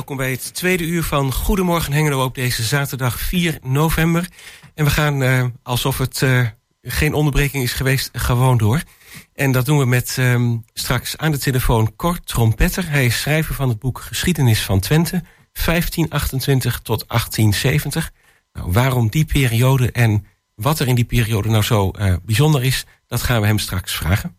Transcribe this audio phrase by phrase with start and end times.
[0.00, 4.28] welkom bij het tweede uur van Goedemorgen Hengelo op deze zaterdag 4 november.
[4.74, 6.46] En we gaan uh, alsof het uh,
[6.82, 8.82] geen onderbreking is geweest, gewoon door.
[9.34, 12.90] En dat doen we met um, straks aan de telefoon Cor Trompetter.
[12.90, 18.12] Hij is schrijver van het boek Geschiedenis van Twente, 1528 tot 1870.
[18.52, 22.84] Nou, waarom die periode en wat er in die periode nou zo uh, bijzonder is,
[23.06, 24.36] dat gaan we hem straks vragen.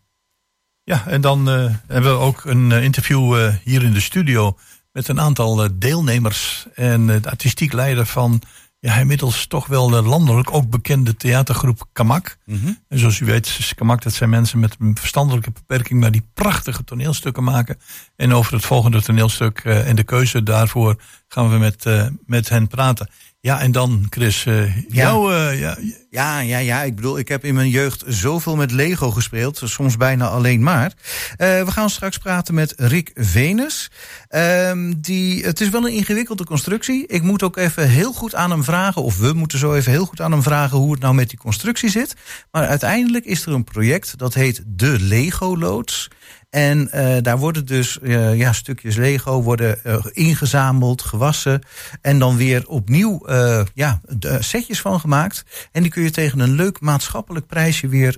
[0.84, 1.46] Ja, en dan
[1.86, 4.56] hebben we ook een interview hier in de studio
[4.92, 8.42] met een aantal deelnemers en de artistiek leider van
[8.78, 12.36] ja, inmiddels toch wel landelijk ook bekende theatergroep Kamak.
[12.44, 12.72] Mhm.
[12.88, 16.84] En zoals u weet, Kamak, dat zijn mensen met een verstandelijke beperking, maar die prachtige
[16.84, 17.78] toneelstukken maken.
[18.16, 22.48] En over het volgende toneelstuk uh, en de keuze daarvoor gaan we met, uh, met
[22.48, 23.10] hen praten.
[23.42, 24.82] Ja, en dan Chris, uh, Ja.
[24.88, 25.34] jou...
[25.34, 25.76] eh, ja,
[26.10, 26.82] Ja, ja, ja.
[26.82, 29.60] Ik bedoel, ik heb in mijn jeugd zoveel met Lego gespeeld.
[29.64, 30.92] Soms bijna alleen maar.
[31.36, 33.90] Eh, we gaan straks praten met Rick Venus.
[34.28, 37.06] Ehm, die, het is wel een ingewikkelde constructie.
[37.06, 39.02] Ik moet ook even heel goed aan hem vragen.
[39.02, 41.38] Of we moeten zo even heel goed aan hem vragen hoe het nou met die
[41.38, 42.14] constructie zit.
[42.50, 46.08] Maar uiteindelijk is er een project dat heet de Lego Loods.
[46.52, 51.62] En uh, daar worden dus uh, ja, stukjes Lego worden uh, ingezameld, gewassen.
[52.00, 53.26] En dan weer opnieuw
[53.74, 54.00] ja,
[54.38, 55.44] setjes van gemaakt.
[55.72, 58.16] En die kun je tegen een leuk maatschappelijk prijsje weer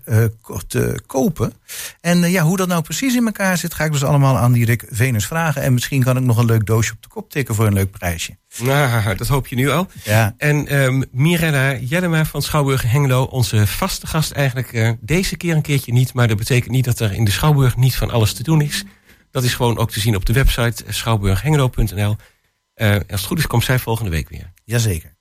[0.67, 1.53] te kopen.
[2.01, 4.65] En ja, hoe dat nou precies in elkaar zit, ga ik dus allemaal aan die
[4.65, 5.63] Rick Venus vragen.
[5.63, 7.91] En misschien kan ik nog een leuk doosje op de kop tikken voor een leuk
[7.91, 8.37] prijsje.
[8.63, 9.87] Nou, dat hoop je nu al.
[10.05, 10.35] Ja.
[10.37, 15.63] En um, Mirella Jellema van Schouwburg Hengelo, onze vaste gast eigenlijk uh, deze keer een
[15.63, 16.15] keertje niet.
[16.15, 18.85] Maar dat betekent niet dat er in de Schouwburg niet van alles te doen is.
[19.31, 22.17] Dat is gewoon ook te zien op de website schouwburghengelo.nl.
[22.77, 24.53] Uh, als het goed is, komt zij volgende week weer.
[24.65, 25.14] Jazeker.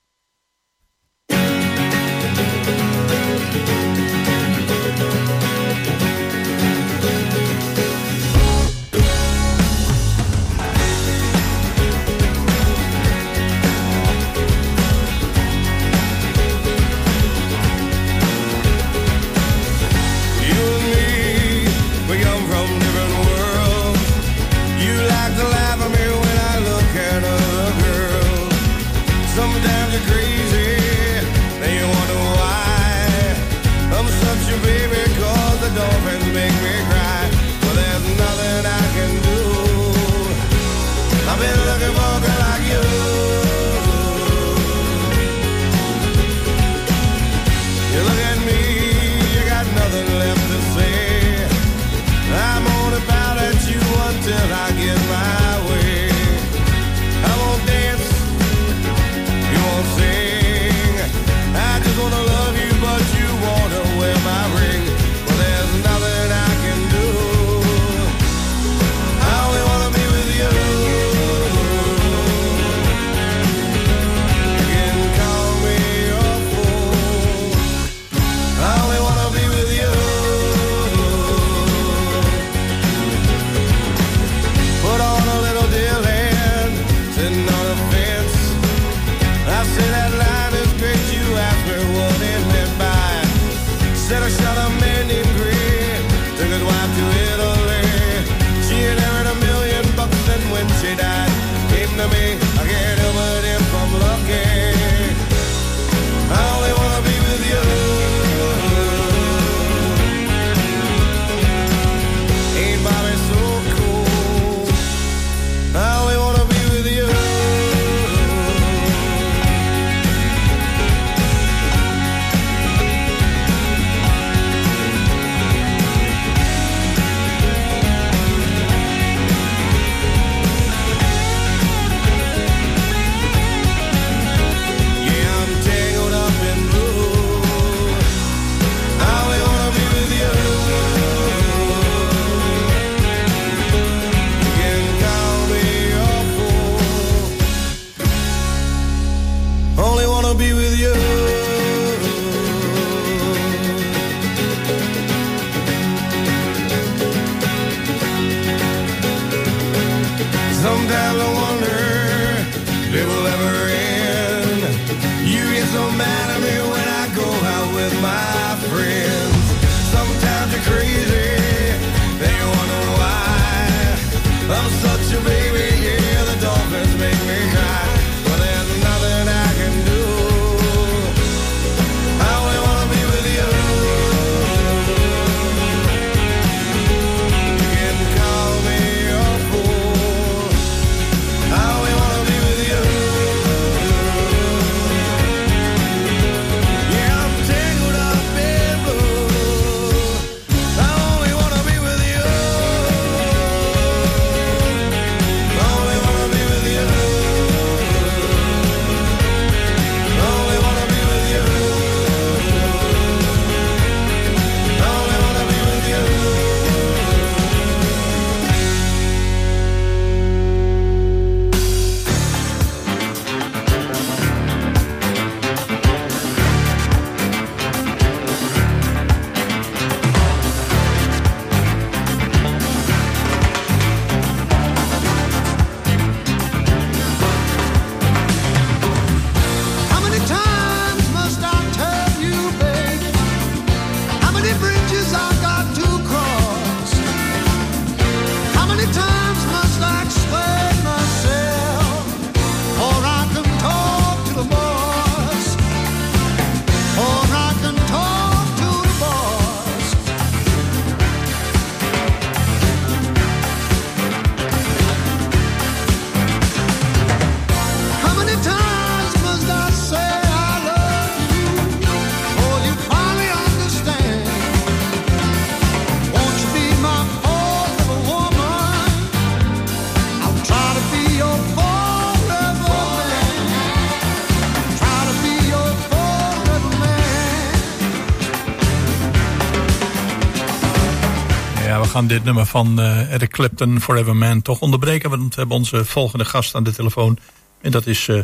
[291.94, 295.10] Gaan dit nummer van uh, Eric Clapton, Forever Man, toch onderbreken.
[295.10, 297.18] Want we hebben onze volgende gast aan de telefoon.
[297.60, 298.08] En dat is...
[298.08, 298.20] Uh...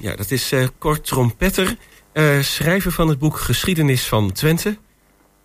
[0.00, 1.76] Ja, dat is uh, Kort Trompetter.
[2.40, 4.76] schrijver van het boek Geschiedenis van Twente.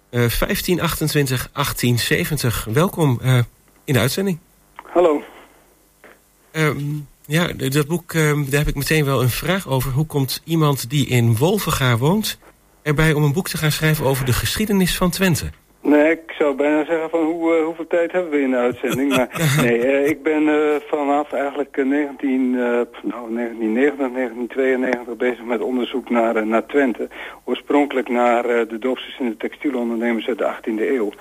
[0.09, 2.68] 1528, 1870.
[2.74, 3.19] Welkom
[3.83, 4.39] in de uitzending.
[4.94, 5.24] Hallo.
[6.51, 9.91] Um, ja, dat boek, um, daar heb ik meteen wel een vraag over.
[9.91, 12.38] Hoe komt iemand die in Wolvenga woont...
[12.81, 15.51] erbij om een boek te gaan schrijven over de geschiedenis van Twente?
[15.81, 19.15] Nee, ik zou bijna zeggen van hoe, uh, hoeveel tijd hebben we in de uitzending.
[19.15, 19.29] Maar
[19.63, 26.47] nee, uh, ik ben uh, vanaf eigenlijk 19, nou, 1990, 1992 bezig met onderzoek naar,
[26.47, 27.07] naar Twente.
[27.44, 31.12] Oorspronkelijk naar de doopsters in de textielondernemers uit de 18e eeuw.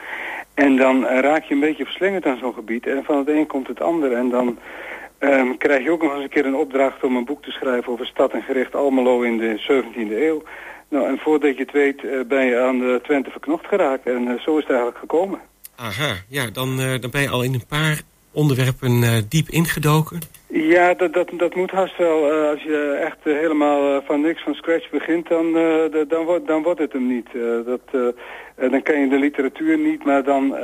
[0.54, 2.86] En dan raak je een beetje verslingerd aan zo'n gebied.
[2.86, 4.12] En van het een komt het ander.
[4.12, 4.58] En dan
[5.20, 7.92] um, krijg je ook nog eens een keer een opdracht om een boek te schrijven
[7.92, 10.42] over stad en gericht Almelo in de 17e eeuw.
[10.88, 14.06] Nou, en voordat je het weet uh, ben je aan de Twente verknocht geraakt.
[14.06, 15.40] En uh, zo is het eigenlijk gekomen.
[15.76, 18.00] Aha, ja, dan, dan ben je al in een paar
[18.32, 20.20] onderwerpen diep ingedoken.
[20.46, 22.30] Ja, dat, dat, dat moet haast wel.
[22.50, 25.52] als je echt helemaal van niks van scratch begint, dan,
[26.08, 27.28] dan, wordt, dan wordt het hem niet.
[27.64, 28.14] dat,
[28.70, 30.54] dan ken je de literatuur niet, maar dan,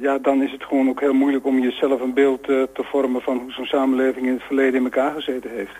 [0.00, 3.38] ja, dan is het gewoon ook heel moeilijk om jezelf een beeld te vormen van
[3.38, 5.76] hoe zo'n samenleving in het verleden in elkaar gezeten heeft.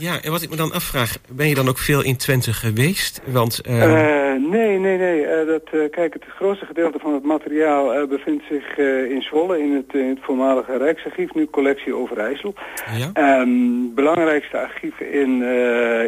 [0.00, 3.20] Ja, en wat ik me dan afvraag, ben je dan ook veel in Twente geweest?
[3.24, 3.76] Want, uh...
[3.76, 5.20] Uh, nee, nee, nee.
[5.20, 9.94] Uh, dat, kijk, het grootste gedeelte van het materiaal bevindt zich in Zwolle, in het,
[9.94, 12.54] in het voormalige Rijksarchief, nu collectie Overijssel.
[12.98, 13.40] Ja.
[13.40, 15.42] Um, belangrijkste archief in,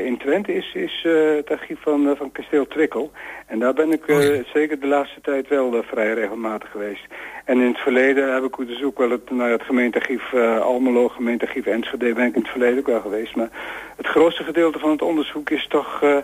[0.04, 1.06] in Twente is, is
[1.36, 3.12] het archief van, van kasteel Twikkel.
[3.46, 4.42] En daar ben ik oh, ja.
[4.54, 7.04] zeker de laatste tijd wel vrij regelmatig geweest.
[7.44, 11.08] En in het verleden heb ik dus ook wel het, nou, het gemeentearchief uh, Almelo,
[11.08, 13.36] gemeentearchief Enschede ben ik in het verleden ook wel geweest.
[13.36, 13.50] Maar
[13.96, 16.16] het grootste gedeelte van het onderzoek is toch, uh,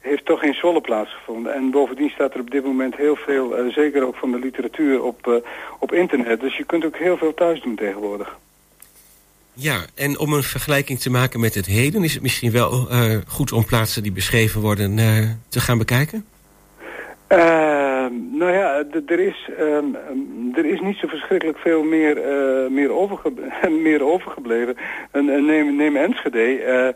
[0.00, 1.54] heeft toch in Zwolle plaatsgevonden.
[1.54, 5.02] En bovendien staat er op dit moment heel veel, uh, zeker ook van de literatuur,
[5.02, 5.42] op,
[5.78, 6.40] op internet.
[6.40, 8.38] Dus je kunt ook heel veel thuis doen tegenwoordig.
[9.52, 12.04] Ja, en om een vergelijking te maken met het heden...
[12.04, 12.88] is het misschien wel
[13.26, 14.96] goed om plaatsen die beschreven worden
[15.48, 16.26] te gaan bekijken?
[17.28, 17.61] Uh,
[18.90, 19.96] ja, er is, um,
[20.54, 23.32] er is niet zo verschrikkelijk veel meer, uh, meer, overge
[23.88, 24.76] meer overgebleven.
[25.10, 26.94] En, neem, neem Enschede.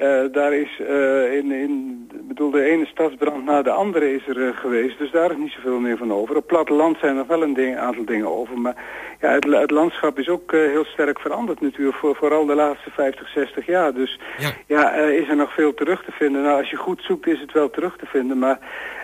[0.00, 4.54] Uh, daar is uh, in, in bedoel, de ene stadsbrand na de andere is er
[4.54, 4.98] geweest.
[4.98, 6.36] Dus daar is niet zoveel meer van over.
[6.36, 8.58] Op platteland zijn er wel een ding, aantal dingen over.
[8.58, 8.76] Maar
[9.20, 11.96] ja, het, het landschap is ook heel sterk veranderd natuurlijk.
[11.96, 13.94] Voor, vooral de laatste 50, 60 jaar.
[13.94, 16.42] Dus ja, ja is er nog veel terug te vinden.
[16.42, 18.38] Nou, als je goed zoekt is het wel terug te vinden.
[18.38, 18.58] Maar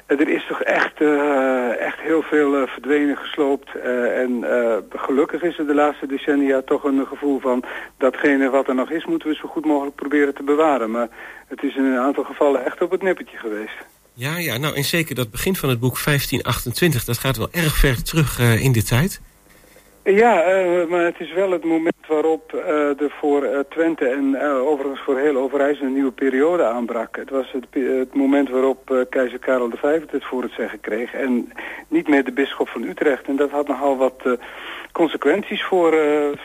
[0.07, 3.75] er is toch echt, uh, echt heel veel verdwenen, gesloopt.
[4.15, 4.45] En
[4.89, 7.65] gelukkig is er de laatste decennia toch een gevoel van...
[7.99, 10.91] datgene wat er nog is, moeten we zo goed mogelijk proberen te bewaren.
[10.91, 11.09] Maar
[11.47, 13.77] het is in een aantal gevallen echt op het nippertje geweest.
[14.13, 17.05] Ja, ja, nou en zeker dat begin van het boek 1528...
[17.05, 19.21] dat gaat wel erg ver terug in de tijd.
[20.07, 24.41] Ja, uh, maar het is wel het moment waarop uh, er voor uh, Twente en
[24.41, 27.17] overigens voor heel Overijssel een nieuwe periode aanbrak.
[27.17, 31.53] Het was het, het moment waarop keizer Karel V het voor het zeggen kreeg en
[31.89, 33.27] niet meer de bisschop van Utrecht.
[33.27, 34.39] En dat had nogal wat
[34.93, 35.95] consequenties voor,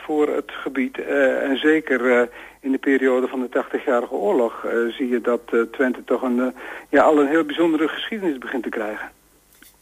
[0.04, 0.98] voor het gebied.
[1.40, 2.28] en zeker
[2.60, 6.54] in de periode van de 80-jarige oorlog zie je dat Twente toch een,
[6.88, 9.21] ja, al een heel bijzondere geschiedenis begint te krijgen.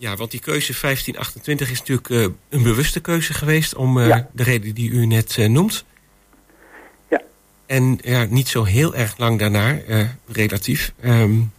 [0.00, 3.74] Ja, want die keuze 1528 is natuurlijk uh, een bewuste keuze geweest...
[3.74, 4.28] om uh, ja.
[4.32, 5.84] de reden die u net uh, noemt.
[7.10, 7.22] Ja.
[7.66, 9.78] En ja, niet zo heel erg lang daarna,
[10.26, 11.52] relatief, um,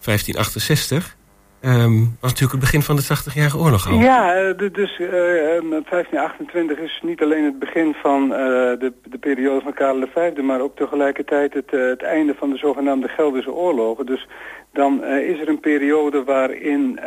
[0.00, 1.15] 1568...
[1.62, 3.98] Um, was natuurlijk het begin van de 80-jarige oorlog al.
[3.98, 10.06] Ja, dus uh, 1528 is niet alleen het begin van de, de periode van Karel
[10.14, 10.42] V...
[10.42, 14.06] maar ook tegelijkertijd het, het einde van de zogenaamde Gelderse oorlogen.
[14.06, 14.26] Dus
[14.72, 17.00] dan is er een periode waarin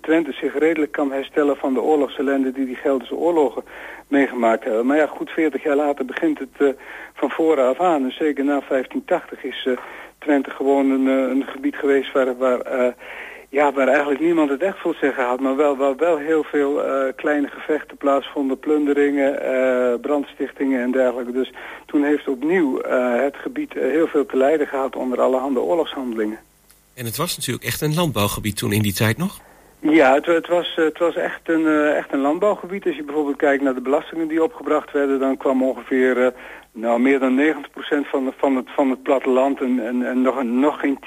[0.00, 1.56] Twente zich redelijk kan herstellen...
[1.56, 3.64] van de oorlogsellende die die Gelderse oorlogen
[4.08, 4.86] meegemaakt hebben.
[4.86, 6.76] Maar ja, goed 40 jaar later begint het
[7.14, 8.04] van vooraf aan.
[8.04, 9.68] En zeker na 1580 is
[10.18, 12.36] Twente gewoon een, een gebied geweest waar...
[12.36, 12.94] waar
[13.48, 16.84] ja, waar eigenlijk niemand het echt voor zeggen had, maar wel, wel, wel heel veel
[16.84, 21.32] uh, kleine gevechten plaatsvonden, plunderingen, uh, brandstichtingen en dergelijke.
[21.32, 21.52] Dus
[21.86, 26.38] toen heeft opnieuw uh, het gebied heel veel te lijden gehad onder allerhande oorlogshandelingen.
[26.94, 29.40] En het was natuurlijk echt een landbouwgebied toen in die tijd nog?
[29.80, 32.86] Ja, het, het, was, het was echt een, echt een landbouwgebied.
[32.86, 35.18] Als je bijvoorbeeld kijkt naar de belastingen die opgebracht werden...
[35.18, 36.32] dan kwam ongeveer
[36.76, 40.80] nou, meer dan 90% van, van, het, van het platteland en, en, en nog, nog
[40.80, 40.98] geen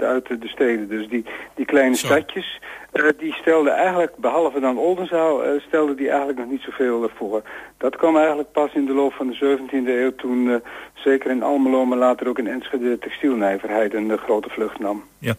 [0.00, 0.88] 10% uit de, steden.
[0.88, 2.60] Dus die, die kleine stadjes,
[2.92, 7.42] uh, die stelden eigenlijk, behalve dan Oldenzaal, uh, stelden die eigenlijk nog niet zoveel voor.
[7.78, 10.54] Dat kwam eigenlijk pas in de loop van de 17e eeuw toen, uh,
[10.94, 15.04] zeker in Almelo, maar later ook in Enschede, de textielnijverheid een grote vlucht nam.
[15.18, 15.34] Ja,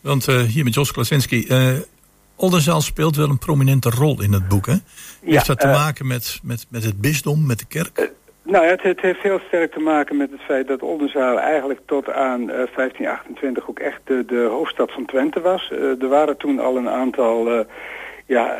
[0.00, 1.46] want hier met Jos Klasinski
[2.36, 4.66] Oldenzaal speelt wel een prominente rol in het boek.
[4.66, 4.76] Hè?
[5.24, 8.12] Heeft dat te maken met, met, met het bisdom, met de kerk?
[8.50, 12.10] Nou, het, het, heeft heel sterk te maken met het feit dat Oldenzaal eigenlijk tot
[12.10, 15.70] aan 1528 ook echt de, hoofdstad van Twente was.
[16.00, 17.66] er waren toen al een aantal
[18.26, 18.56] ja,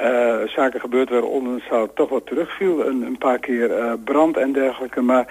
[0.47, 2.87] zaken gebeurd waar Oldenzaal toch wat terugviel.
[2.87, 5.01] Een, een paar keer brand en dergelijke.
[5.01, 5.27] Maar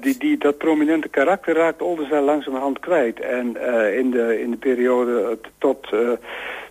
[0.00, 3.20] die, die, dat prominente karakter raakt Oldenzaal langzamerhand kwijt.
[3.20, 3.46] En
[3.96, 5.88] in, de, in de periode tot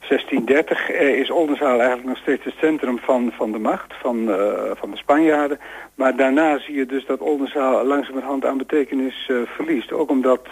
[0.08, 4.26] 1630 is Oldenzaal eigenlijk nog steeds het centrum van, van de macht, van,
[4.74, 5.60] van de Spanjaarden.
[5.96, 9.92] Maar daarna zie je dus dat Oldenzaal langzamerhand aan betekenis verliest.
[9.92, 10.48] Ook omdat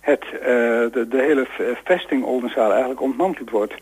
[0.00, 0.24] het,
[0.92, 1.46] de, de hele
[1.84, 3.74] vesting Oldenzaal eigenlijk ontmanteld wordt.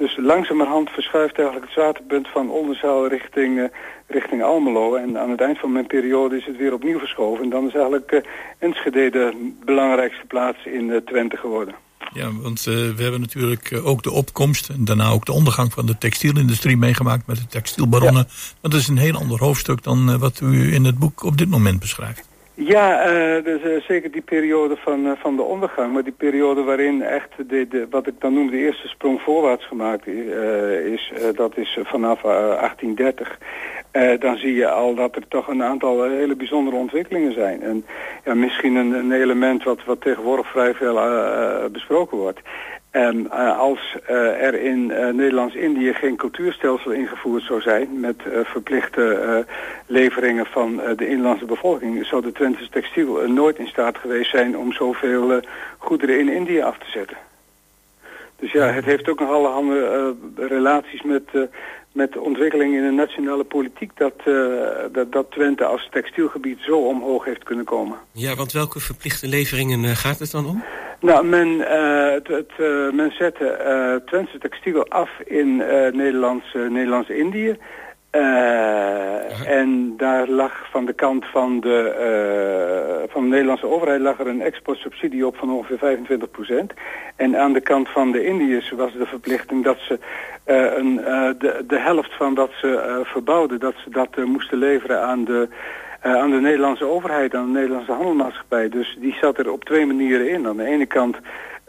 [0.00, 3.70] Dus langzamerhand verschuift eigenlijk het zwaartepunt van Oldenzaal richting,
[4.06, 4.94] richting Almelo.
[4.94, 7.44] En aan het eind van mijn periode is het weer opnieuw verschoven.
[7.44, 8.22] En dan is eigenlijk
[8.58, 11.89] Enschede de belangrijkste plaats in Twente geworden.
[12.14, 15.98] Ja, want we hebben natuurlijk ook de opkomst en daarna ook de ondergang van de
[15.98, 18.26] textielindustrie meegemaakt met de textielbaronnen.
[18.28, 18.68] Ja.
[18.68, 21.80] Dat is een heel ander hoofdstuk dan wat u in het boek op dit moment
[21.80, 22.28] beschrijft.
[22.62, 25.92] Ja, uh, dus, uh, zeker die periode van, uh, van de ondergang.
[25.92, 29.66] Maar die periode waarin echt de, de, wat ik dan noem de eerste sprong voorwaarts
[29.66, 33.38] gemaakt is, dat is vanaf 1830.
[34.20, 37.62] dan zie je al dat er toch een aantal hele bijzondere ontwikkelingen zijn.
[37.62, 37.84] En
[38.24, 41.00] ja, misschien een, een element wat, wat tegenwoordig vrij veel
[41.72, 42.40] besproken wordt.
[42.90, 48.00] En uh, als uh, er in uh, Nederlands-Indië geen cultuurstelsel ingevoerd zou zijn...
[48.00, 49.46] met verplichte
[49.86, 52.06] leveringen van de inlandse bevolking...
[52.06, 55.40] zou de Twentse textiel nooit in staat geweest zijn om zoveel
[55.78, 57.16] goederen in Indië af te zetten.
[58.36, 61.22] Dus ja, het heeft ook nog allerhande relaties met,
[61.92, 63.90] met de ontwikkeling in de nationale politiek...
[63.94, 64.14] Dat,
[64.92, 67.98] dat, dat Twente als textielgebied zo omhoog heeft kunnen komen.
[68.12, 70.64] Ja, want welke verplichte leveringen gaat het dan om?
[71.00, 75.56] Nou, men, uh, het, het, uh, men zette uh, Twentse textiel af in
[75.92, 76.54] Nederlands,
[78.10, 79.44] Nederlands-Indië.
[79.46, 84.42] En daar lag van de kant van de, van de Nederlandse overheid lag er een
[84.42, 86.74] exportsubsidie op van ongeveer 25%
[87.16, 89.98] En aan de kant van de Indiërs was de verplichting dat ze
[90.44, 90.96] een,
[91.38, 95.48] de, de helft van dat ze verbouwden, dat ze dat moesten leveren aan de
[96.02, 98.68] aan de Nederlandse overheid, aan de Nederlandse handelmaatschappij.
[98.68, 100.46] Dus die zat er op twee manieren in.
[100.46, 101.16] Aan de ene kant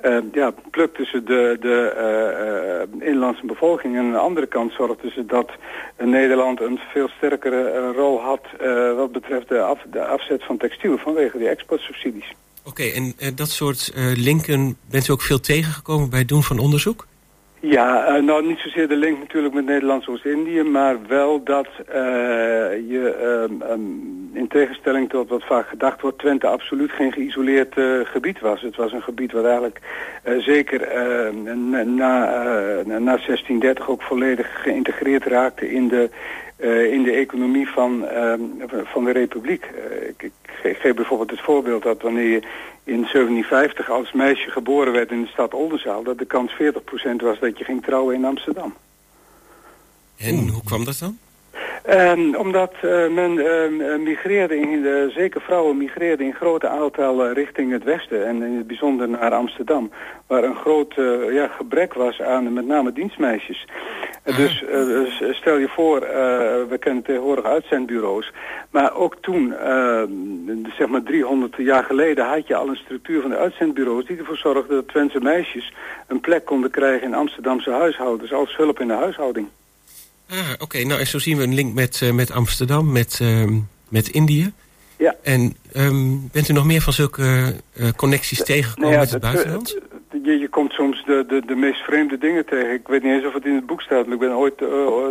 [0.06, 3.96] uh, ja, plukten ze de, de uh, inlandse bevolking.
[3.96, 5.52] En aan de andere kant zorgden ze dat
[5.98, 8.42] Nederland een veel sterkere rol had
[8.96, 12.34] wat betreft de, af, de afzet van textiel vanwege die exportsubsidies.
[12.66, 16.60] Oké, okay, en dat soort linken bent u ook veel tegengekomen bij het doen van
[16.60, 17.08] onderzoek?
[17.60, 21.68] Ja, nou niet zozeer de link natuurlijk met Nederlands Oost-Indië, maar wel dat
[22.88, 28.40] je uh, um, in tegenstelling tot wat vaak gedacht wordt, Twente absoluut geen geïsoleerd gebied
[28.40, 28.62] was.
[28.62, 29.80] Het was een gebied wat eigenlijk
[30.40, 30.80] zeker
[31.86, 31.86] na,
[32.86, 36.10] na 1630 ook volledig geïntegreerd raakte in de
[36.92, 38.06] in de economie van,
[38.84, 39.66] van de republiek.
[40.08, 42.42] Ik, ik, geef bijvoorbeeld het voorbeeld dat wanneer je
[42.84, 46.04] in 1750 als meisje geboren werd in de stad Oldenzaal...
[46.04, 46.56] dat de kans 40%
[47.16, 48.76] was dat je ging trouwen in Amsterdam.
[50.18, 51.18] En hoe kwam dat dan?
[51.90, 57.72] Um, omdat uh, men uh, migreerde, in de, zeker vrouwen migreerden in grote aantallen richting
[57.72, 59.92] het westen en in het bijzonder naar Amsterdam,
[60.28, 60.94] waar een groot
[61.32, 63.68] ja, gebrek was aan met name dienstmeisjes.
[64.24, 64.64] Dus
[65.32, 66.00] stel je voor,
[66.70, 68.32] we kennen tegenwoordig uitzendbureaus,
[68.70, 69.54] maar ook toen,
[70.78, 74.38] zeg maar 300 jaar geleden, had je al een structuur van de uitzendbureaus die ervoor
[74.38, 75.74] zorgde dat Twentse meisjes
[76.08, 79.48] een plek konden krijgen in Amsterdamse huishoudens als hulp in de huishouding.
[80.32, 80.84] Ah, oké.
[80.84, 83.46] Nou, en zo zien we een link met, uh, met Amsterdam, met, uh,
[83.90, 84.54] met Indië.
[84.98, 85.16] Ja.
[85.24, 89.22] En um, bent u nog meer van zulke uh, connecties tegengekomen nou ja, met het
[89.22, 89.78] buitenland?
[90.24, 92.74] Je, je komt soms de, de, de meest vreemde dingen tegen.
[92.74, 94.58] Ik weet niet eens of het in het boek staat, maar ik ben ooit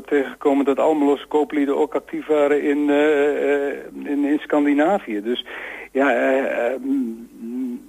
[0.06, 2.90] tegengekomen dat Almeloze kooplieden ook actief waren in,
[4.04, 5.20] in, in Scandinavië.
[5.22, 5.44] Dus
[5.90, 6.10] ja,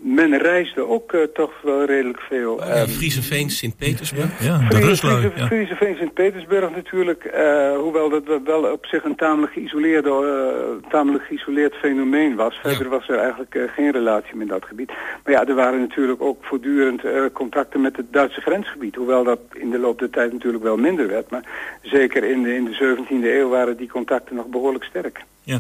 [0.02, 2.54] men reisde ook uh, toch wel redelijk veel.
[2.54, 4.44] Oh, ja, Frieseveen, Sint-Petersburg.
[4.44, 5.32] Ja, de Rusland.
[5.36, 5.46] Ja.
[5.46, 7.32] Frieseveen, Sint-Petersburg natuurlijk.
[7.36, 12.60] Uh, hoewel dat wel op zich een tamelijk geïsoleerde, uh, tamelijk geïsoleerd fenomeen was.
[12.64, 14.92] Verder was er eigenlijk geen relatie met dat gebied.
[15.24, 17.02] Maar ja, er waren natuurlijk ook voortdurend
[17.34, 18.96] contacten met het Duitse grensgebied.
[18.96, 21.30] Hoewel dat in de loop der tijd natuurlijk wel minder werd.
[21.30, 21.44] Maar
[21.82, 25.24] zeker in de, in de 17e eeuw waren die contacten nog behoorlijk sterk.
[25.44, 25.60] Ja.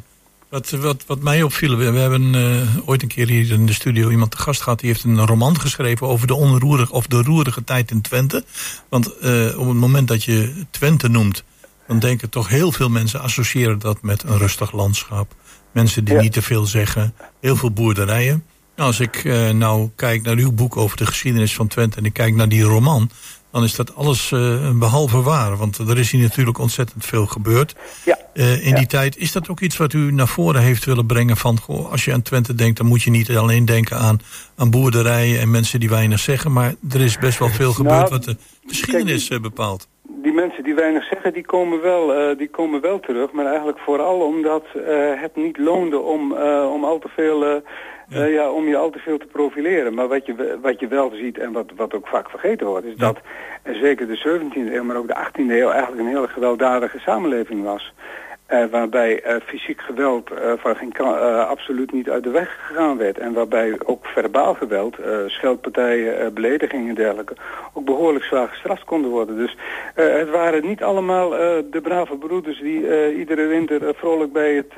[0.51, 3.73] Wat, wat, wat mij opviel, we, we hebben uh, ooit een keer hier in de
[3.73, 4.79] studio iemand te gast gehad...
[4.79, 8.45] die heeft een roman geschreven over de onroerige of de roerige tijd in Twente.
[8.89, 11.43] Want uh, op het moment dat je Twente noemt...
[11.87, 15.35] dan denken toch heel veel mensen associëren dat met een rustig landschap.
[15.71, 16.21] Mensen die ja.
[16.21, 18.43] niet te veel zeggen, heel veel boerderijen.
[18.75, 21.97] Nou, als ik uh, nou kijk naar uw boek over de geschiedenis van Twente...
[21.97, 23.09] en ik kijk naar die roman
[23.51, 25.57] dan is dat alles uh, behalve waar.
[25.57, 27.75] Want er is hier natuurlijk ontzettend veel gebeurd.
[28.05, 28.17] Ja.
[28.33, 31.37] Uh, in die tijd, is dat ook iets wat u naar voren heeft willen brengen?
[31.37, 34.19] Van, goh, als je aan Twente denkt, dan moet je niet alleen denken aan,
[34.55, 36.51] aan boerderijen en mensen die weinig zeggen.
[36.51, 38.35] Maar er is best wel veel gebeurd nou, wat de
[38.67, 39.87] geschiedenis kijk, bepaalt.
[40.23, 43.31] Die mensen die weinig zeggen, die komen wel, die komen wel terug.
[43.31, 44.63] Maar eigenlijk vooral omdat
[45.21, 46.33] het niet loonde om,
[46.73, 47.61] om al te veel
[48.11, 48.27] ja.
[48.27, 48.51] Uh, ja.
[48.51, 49.93] om je al te veel te profileren.
[49.93, 52.85] Maar wat je, wat je wel ziet en wat, wat ook vaak vergeten wordt...
[52.85, 53.17] is dat
[53.63, 55.69] uh, zeker de 17e eeuw, maar ook de 18e eeuw...
[55.69, 57.93] eigenlijk een hele gewelddadige samenleving was.
[58.51, 60.93] Uh, waarbij uh, fysiek geweld uh, van geen
[61.47, 63.17] absoluut niet uit de weg gegaan werd.
[63.17, 67.35] En waarbij ook verbaal geweld, scheldpartijen, beledigingen en dergelijke...
[67.73, 69.37] ook behoorlijk zwaar gestraft konden worden.
[69.37, 69.57] Dus
[69.95, 74.73] het waren niet allemaal de brave broeders die iedere winter vrolijk bij het,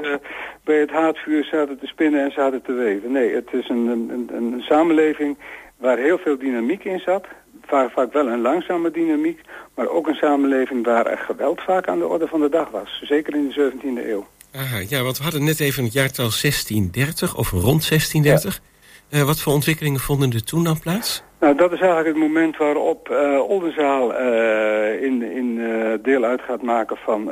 [0.63, 3.11] bij het haatvuur zaten te spinnen en zaten te weven.
[3.11, 5.37] Nee, het is een, een, een samenleving
[5.77, 7.25] waar heel veel dynamiek in zat
[7.67, 9.41] vaak, vaak wel een langzame dynamiek,
[9.75, 13.01] maar ook een samenleving waar er geweld vaak aan de orde van de dag was.
[13.03, 14.27] Zeker in de 17e eeuw.
[14.55, 18.61] Aha, ja, want we hadden net even het jaartal 1630, of rond 1630.
[19.09, 19.19] Ja.
[19.19, 21.23] Uh, wat voor ontwikkelingen vonden er toen dan plaats?
[21.39, 25.61] Nou, dat is eigenlijk het moment waarop uh, Oldenzaal uh, in, in
[26.03, 27.31] deel uit gaat maken van,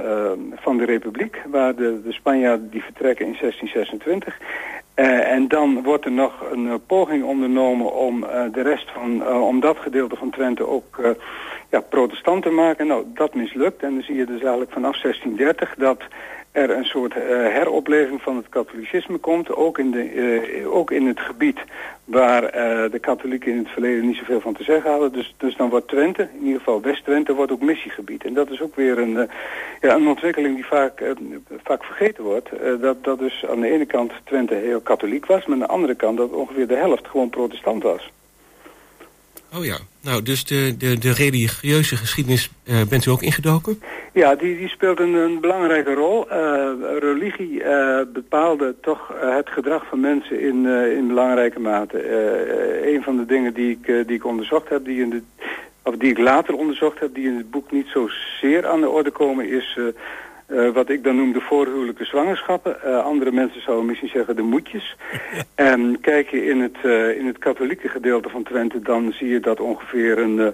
[0.56, 1.42] van de Republiek.
[1.52, 4.38] Waar de, de Spanjaarden die vertrekken in 1626.
[4.96, 9.28] Uh, en dan wordt er nog een uh, poging ondernomen om uh, de rest van,
[9.28, 11.00] om dat gedeelte van Twente ook
[11.70, 12.88] ja, protestant te maken.
[12.88, 13.84] Nou, dat mislukt.
[13.84, 16.02] En dan zie je dus eigenlijk vanaf 1630 dat
[16.52, 19.56] er een soort uh, heropleving van het katholicisme komt.
[19.56, 21.60] Ook in, de, uh, ook in het gebied
[22.06, 25.12] waar uh, de katholieken in het verleden niet zoveel van te zeggen hadden.
[25.14, 28.24] Dus, dus dan wordt Twente, in ieder geval West-Twente, wordt ook missiegebied.
[28.24, 29.30] En dat is ook weer een,
[29.82, 31.16] ja, een ontwikkeling die vaak,
[31.64, 32.50] vaak vergeten wordt.
[32.82, 35.96] dat, dat dus aan de ene kant Twente heel katholiek was, maar aan de andere
[35.96, 38.12] kant dat ongeveer de helft gewoon protestant was.
[39.58, 43.82] Oh ja, nou dus de, de, de religieuze geschiedenis uh, bent u ook ingedoken?
[44.14, 46.28] Ja, die, die speelt een, een belangrijke rol.
[46.32, 50.66] Uh, religie uh, bepaalde toch het gedrag van mensen in,
[50.98, 51.98] in belangrijke mate.
[52.94, 55.22] een van de dingen die ik, die ik onderzocht heb, die, in de,
[55.84, 59.12] of die ik later onderzocht heb, die in het boek niet zozeer aan de orde
[59.12, 59.80] komen, is
[60.52, 62.78] uh, wat ik dan noem de voorhuwelijke zwangerschappen.
[62.86, 64.96] Uh, andere mensen zouden misschien zeggen de moedjes.
[65.56, 68.82] En kijk je in het, uh, in het katholieke gedeelte van Twente...
[68.82, 70.54] dan zie je dat ongeveer een,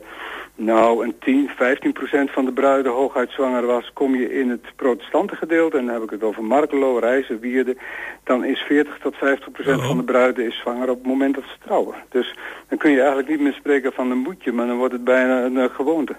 [0.56, 3.94] nou, een 10, 15 procent van de bruiden hooguit zwanger was.
[3.94, 7.78] Kom je in het protestante gedeelte, en dan heb ik het over Markelo, Reizen, Wierden...
[8.24, 11.44] dan is 40 tot 50 procent van de bruiden is zwanger op het moment dat
[11.44, 11.96] ze trouwen.
[12.10, 12.36] Dus
[12.68, 14.52] dan kun je eigenlijk niet meer spreken van een moedje...
[14.52, 16.16] maar dan wordt het bijna een gewoonte.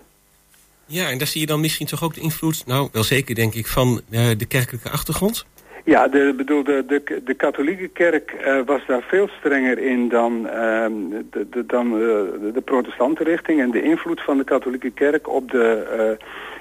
[0.89, 3.55] Ja, en daar zie je dan misschien toch ook de invloed, nou wel zeker denk
[3.55, 5.47] ik, van uh, de kerkelijke achtergrond?
[5.85, 10.33] Ja, de, bedoel, de, de, de katholieke kerk uh, was daar veel strenger in dan,
[10.47, 10.53] uh,
[11.31, 13.61] de, de, dan uh, de, de protestantenrichting.
[13.61, 16.17] En de invloed van de katholieke kerk op de,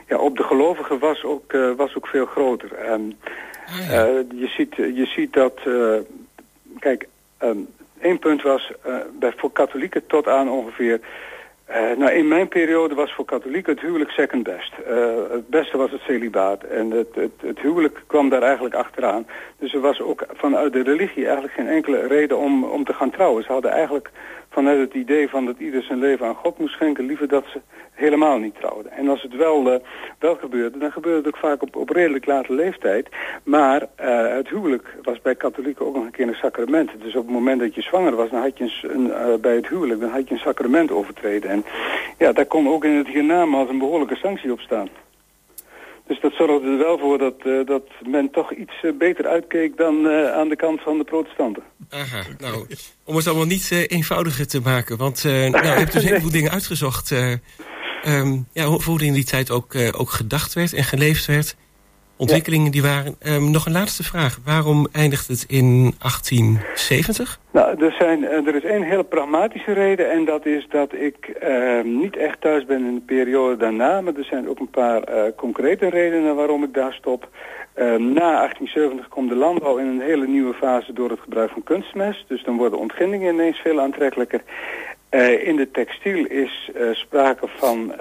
[0.08, 2.92] ja, op de gelovigen was ook, was ook veel groter.
[2.92, 3.18] Um,
[3.66, 4.06] ah, ja.
[4.36, 5.60] je, ziet, je ziet dat,
[6.80, 7.08] kijk,
[7.44, 7.68] um,
[8.02, 8.72] één punt was
[9.20, 11.00] bij, voor katholieken tot aan ongeveer
[11.70, 14.74] uh, nou, in mijn periode was voor katholieken het huwelijk second best.
[14.90, 14.96] Uh,
[15.32, 16.64] het beste was het celibaat.
[16.64, 19.28] En het, het, het, huwelijk kwam daar eigenlijk achteraan.
[19.60, 23.10] Dus er was ook vanuit de religie eigenlijk geen enkele reden om, om te gaan
[23.10, 23.44] trouwen.
[23.44, 24.10] Ze hadden eigenlijk
[24.50, 27.06] vanuit het idee van dat ieder zijn leven aan God moest schenken...
[27.06, 27.62] liever dat ze
[27.98, 28.92] helemaal niet trouwden.
[28.92, 29.80] En als het wel, uh,
[30.20, 33.08] wel gebeurde, dan gebeurde het ook vaak op, op redelijk late leeftijd.
[33.44, 36.92] Maar uh, het huwelijk was bij katholieken ook nog een keer een sacrament.
[37.00, 39.56] Dus op het moment dat je zwanger was, dan had je een, een uh, bij
[39.56, 41.50] het huwelijk dan had je een sacrament overtreden.
[41.50, 41.66] En
[42.18, 44.90] ja, daar kon ook in het hiernamaals een behoorlijke sanctie op staan.
[46.08, 49.78] Dus dat zorgde er wel voor dat, uh, dat men toch iets uh, beter uitkeek
[49.78, 51.64] dan uh, aan de kant van de protestanten.
[51.90, 52.68] Aha, nou,
[53.04, 54.98] om het allemaal niet eenvoudiger te maken.
[54.98, 57.12] Want nou, je hebt dus een heleboel dingen uitgezocht.
[58.08, 61.56] Um, ja, hoe in die tijd ook, ook gedacht werd en geleefd werd
[62.18, 63.16] ontwikkelingen die waren.
[63.28, 64.40] Um, nog een laatste vraag.
[64.46, 67.40] Waarom eindigt het in 1870?
[67.52, 70.12] Nou, er, zijn, er is één hele pragmatische reden.
[70.12, 74.02] En dat is dat ik uh, niet echt thuis ben in de periode daarna.
[74.02, 77.30] Maar er zijn ook een paar uh, concrete redenen waarom ik daar stop.
[77.76, 81.64] Uh, na 1870 komt de landbouw in een hele nieuwe fase door het gebruik van
[81.64, 82.26] kunstmest.
[82.28, 84.42] Dus dan worden ontginningen ineens veel aantrekkelijker.
[85.12, 87.94] Uh, in de textiel is sprake van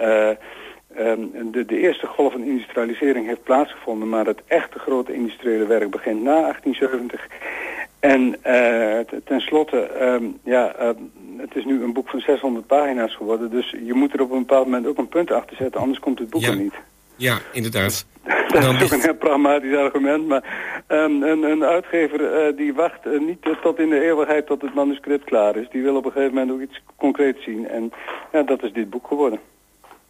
[0.99, 5.91] Um, de, de, eerste golf van industrialisering heeft plaatsgevonden, maar het echte grote industriële werk
[5.91, 7.27] begint na 1870.
[8.01, 10.89] En uh, tenslotte, um, ja, uh,
[11.37, 14.39] het is nu een boek van 600 pagina's geworden, dus je moet er op een
[14.39, 16.49] bepaald moment ook een punt achter zetten, anders komt het boek ja.
[16.49, 16.75] er niet.
[17.17, 18.07] Ja, inderdaad.
[18.53, 20.43] Dat is ook een heel pragmatisch argument, maar
[20.89, 24.75] um, een, een, uitgever uh, die wacht uh, niet tot in de eeuwigheid tot het
[24.75, 25.69] manuscript klaar is.
[25.71, 27.93] Die wil op een gegeven moment ook iets concreets zien en
[28.33, 29.41] ja, dat is dit boek geworden.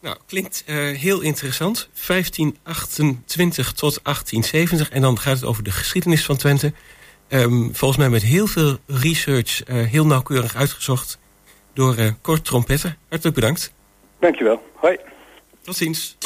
[0.00, 1.88] Nou, klinkt uh, heel interessant.
[2.06, 4.90] 1528 tot 1870.
[4.90, 6.72] En dan gaat het over de geschiedenis van Twente.
[7.28, 11.18] Um, volgens mij met heel veel research, uh, heel nauwkeurig uitgezocht
[11.72, 12.96] door uh, Kort Trompetter.
[13.08, 13.72] Hartelijk bedankt.
[14.20, 14.62] Dankjewel.
[14.74, 14.98] Hoi.
[15.62, 16.16] Tot ziens.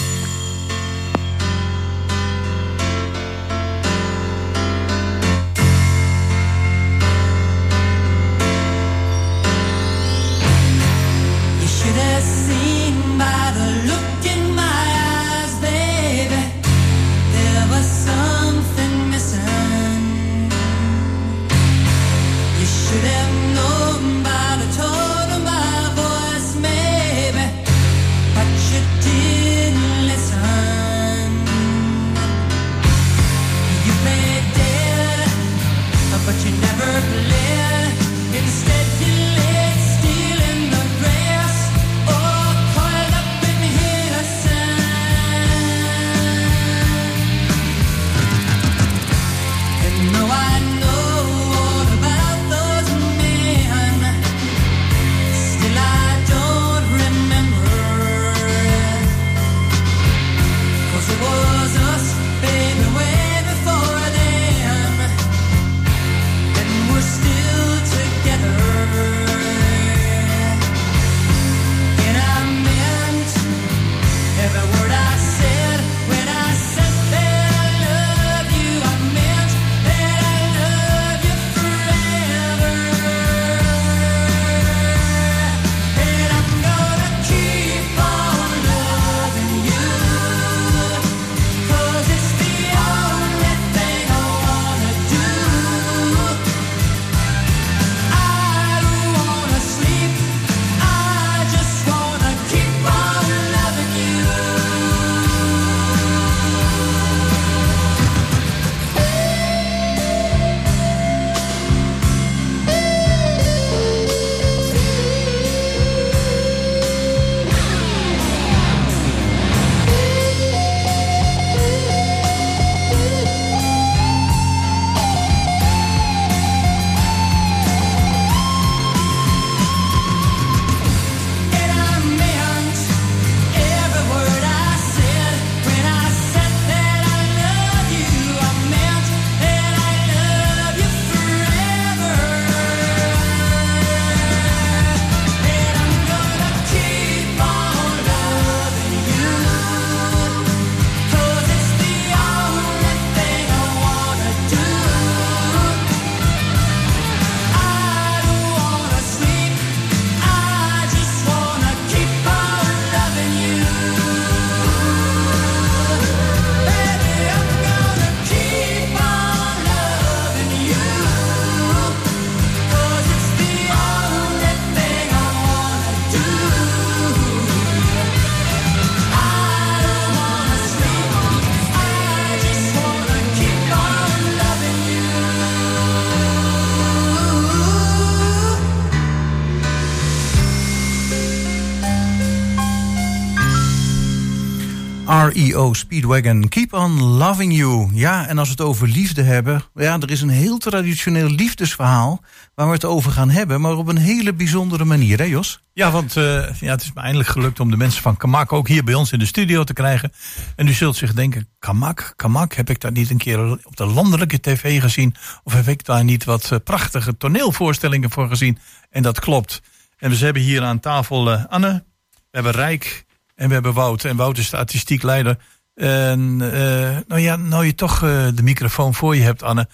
[195.68, 197.88] Speedwagon, Keep on Loving You.
[197.92, 199.62] Ja, en als we het over liefde hebben...
[199.74, 202.20] ja, er is een heel traditioneel liefdesverhaal...
[202.54, 205.62] waar we het over gaan hebben, maar op een hele bijzondere manier, hè Jos?
[205.72, 206.24] Ja, want uh,
[206.60, 208.52] ja, het is me eindelijk gelukt om de mensen van Kamak...
[208.52, 210.12] ook hier bij ons in de studio te krijgen.
[210.56, 212.54] En u zult zich denken, Kamak, Kamak...
[212.54, 215.14] heb ik daar niet een keer op de landelijke tv gezien...
[215.44, 218.58] of heb ik daar niet wat uh, prachtige toneelvoorstellingen voor gezien?
[218.90, 219.62] En dat klopt.
[219.98, 223.08] En we hebben hier aan tafel uh, Anne, we hebben Rijk...
[223.40, 224.04] En we hebben Wout.
[224.04, 225.38] En Wout is de artistiek leider.
[225.74, 229.68] En uh, nou ja, nou je toch uh, de microfoon voor je hebt, Anne.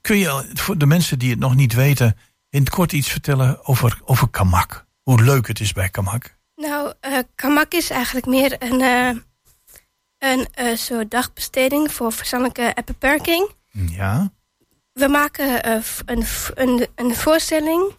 [0.00, 2.16] Kun je voor de mensen die het nog niet weten...
[2.50, 4.86] in het kort iets vertellen over, over Kamak?
[5.02, 6.36] Hoe leuk het is bij Kamak?
[6.56, 9.26] Nou, uh, Kamak is eigenlijk meer een,
[10.18, 11.92] een soort dagbesteding...
[11.92, 13.50] voor verstandelijke beperking.
[13.70, 14.32] Ja.
[14.92, 15.68] We maken
[16.04, 17.92] een, een, een voorstelling...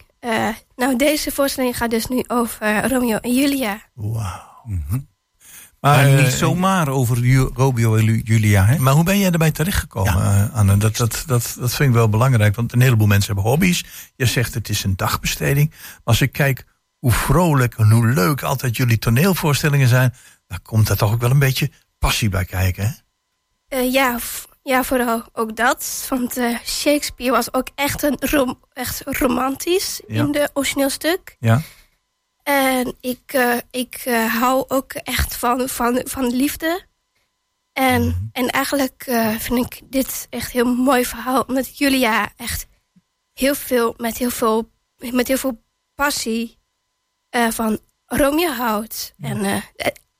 [0.76, 3.82] nou, deze voorstelling gaat dus nu over Romeo en Julia.
[3.94, 4.54] Wauw.
[4.66, 5.08] Mm
[5.80, 8.64] Maar, maar, niet zomaar over Romeo en Julia.
[8.64, 8.78] Hè?
[8.78, 10.50] Maar hoe ben jij erbij terechtgekomen, ja.
[10.52, 10.76] Anne?
[10.76, 12.54] Dat, dat, dat, dat vind ik wel belangrijk.
[12.54, 13.84] Want een heleboel mensen hebben hobby's.
[14.16, 15.70] Je zegt het is een dagbesteding.
[15.70, 16.64] Maar als ik kijk
[16.98, 20.14] hoe vrolijk en hoe leuk altijd jullie toneelvoorstellingen zijn...
[20.46, 23.04] dan komt daar toch ook wel een beetje passie bij kijken, hè?
[23.68, 24.18] Uh, ja,
[24.62, 26.06] ja, vooral ook dat.
[26.08, 30.24] Want uh, Shakespeare was ook echt, een rom echt romantisch ja.
[30.24, 31.36] in de origineel stuk.
[31.40, 31.62] Ja.
[32.46, 36.84] En ik, eh, ik eh, hou ook echt van, van, van liefde.
[37.72, 41.42] En, en eigenlijk eh, vind ik dit echt een heel mooi verhaal.
[41.42, 42.66] Omdat Julia echt
[43.32, 45.62] heel veel, met heel veel, met heel veel
[45.94, 46.58] passie
[47.30, 49.14] eh, van Romeo houdt.
[49.20, 49.62] En, eh,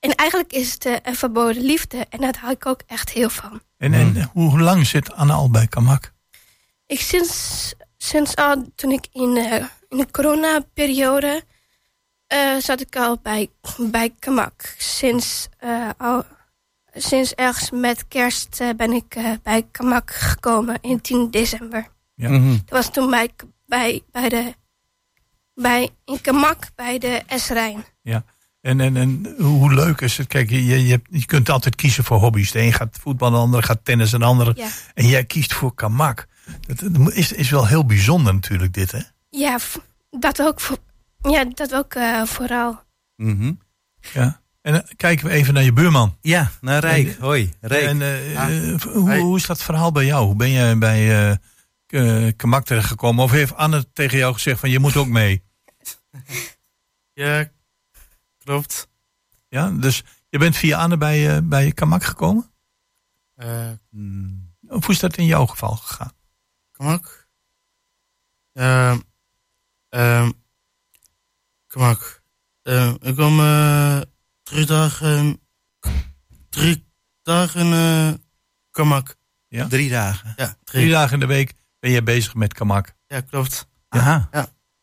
[0.01, 2.07] en eigenlijk is het een verboden liefde.
[2.09, 3.61] En daar hou ik ook echt heel van.
[3.79, 6.13] En, en hoe lang zit Anne al bij Kamak?
[6.87, 11.43] Ik sinds, sinds al toen ik in, eh, in de coronaperiode
[12.27, 14.75] eh zat ik al bij, bij Kamak.
[14.79, 16.25] Sinds, eh, al,
[16.95, 21.87] sinds ergens met kerst eh, ben ik eh, bij Kamak gekomen in 10 december.
[22.15, 22.29] Ja.
[22.29, 22.51] Mhm.
[22.51, 23.31] Dat was toen bij,
[23.67, 24.55] bij, bij de,
[25.55, 27.85] bij, in Kamak bij de S-Rijn.
[28.03, 28.25] Ja.
[28.61, 30.27] En, en, en hoe leuk is het?
[30.27, 32.51] Kijk, je, je, hebt- je kunt altijd kiezen voor hobby's.
[32.53, 34.53] De een gaat voetbal, de ander gaat tennis en de andere.
[34.57, 36.27] Ja, En jij kiest voor kamak.
[36.67, 39.01] Dat is, is wel heel bijzonder natuurlijk dit, hè?
[39.31, 39.59] ja
[40.11, 40.79] dat ook, voor,
[41.23, 42.83] ja, dat ook eh, vooral.
[43.17, 43.53] Mhm.
[44.13, 44.41] Ja.
[44.61, 46.17] En dan kijken we even naar je buurman.
[46.21, 47.09] Ja, naar Rijk.
[47.09, 47.85] En- Hoi, Rijk.
[47.85, 48.49] En eh, Ja.
[48.51, 49.19] eh, hoe, Hey.
[49.19, 50.25] hoe is dat verhaal bij jou?
[50.27, 51.37] Hoe ben je bij eh
[51.87, 53.25] K- kamak terechtgekomen?
[53.25, 55.43] Of heeft Anne tegen jou gezegd van je moet ook mee?
[57.13, 57.51] Ja,
[58.45, 58.89] klopt.
[59.49, 62.51] Ja, dus je bent via Anne bij, eh, bij kamak gekomen?
[64.69, 66.13] Of hoe is dat in jouw geval gegaan?
[66.73, 67.29] Kamak.
[68.53, 70.31] Ehm
[71.81, 72.23] Kamak.
[72.63, 74.01] Ehm, ik kwam eh
[74.43, 75.41] drie dagen.
[76.51, 76.85] Drie
[77.23, 78.09] dagen eh
[78.71, 79.17] Kamak.
[79.69, 80.35] Drie dagen.
[80.37, 80.91] Ja, Drie drie.
[80.91, 82.95] dagen in de week ben je bezig met kamak.
[83.07, 83.69] Ja, klopt.
[83.89, 84.29] Aha.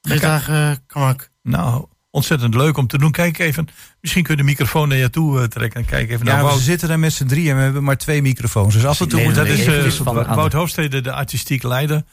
[0.01, 1.29] Drie dagen Kamak.
[1.41, 3.11] Nou, ontzettend leuk om te doen.
[3.11, 3.67] Kijk even,
[4.01, 5.79] misschien kun je de microfoon naar je toe eh, trekken.
[5.79, 6.59] En kijk even naar Ja, we Wout.
[6.61, 8.73] zitten daar met z'n drieën en we hebben maar twee microfoons.
[8.73, 10.35] Dus af en toe Nee, moet Dat nee, is eh, Anne.
[10.35, 12.03] Wout Hoofdstede, de artistiek leider.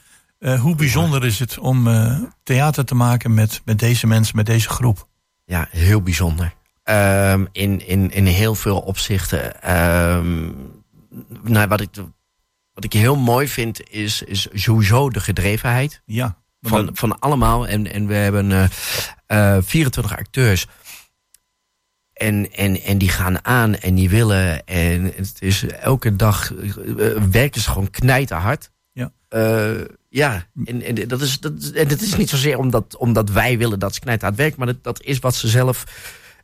[0.41, 4.45] Eh, hoe bijzonder is het om eh, theater te maken met, met deze mensen, met
[4.45, 5.07] deze groep?
[5.45, 6.53] Ja, heel bijzonder.
[6.83, 9.61] Ehm, in, in, in heel veel opzichten.
[9.61, 10.49] Ehm,
[11.43, 11.89] nou, wat, ik,
[12.73, 17.67] wat ik heel mooi vind is, is sowieso de gedrevenheid Ja, van, dat- van allemaal.
[17.67, 18.51] En, en we hebben
[19.27, 20.67] eh, eh, 24 acteurs.
[22.13, 24.65] En, en, en die gaan aan en die willen.
[24.65, 26.51] En het is elke dag
[27.31, 28.63] werken ze gewoon knijterhard.
[28.63, 28.70] Ja.
[29.31, 33.57] Eh, ja, en, en, dat is, dat, en het is niet zozeer omdat, omdat wij
[33.57, 35.83] willen dat ze knijterhard werken, maar dat, dat is wat ze zelf,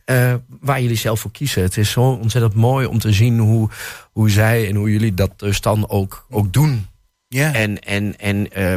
[0.06, 1.62] eh, waar jullie zelf voor kiezen.
[1.62, 3.70] Het is zo ontzettend mooi om te zien hoe,
[4.12, 6.88] hoe zij en hoe jullie dat dus dan ook, ook doen.
[7.28, 7.54] Ja.
[7.54, 8.76] En, en, en eh,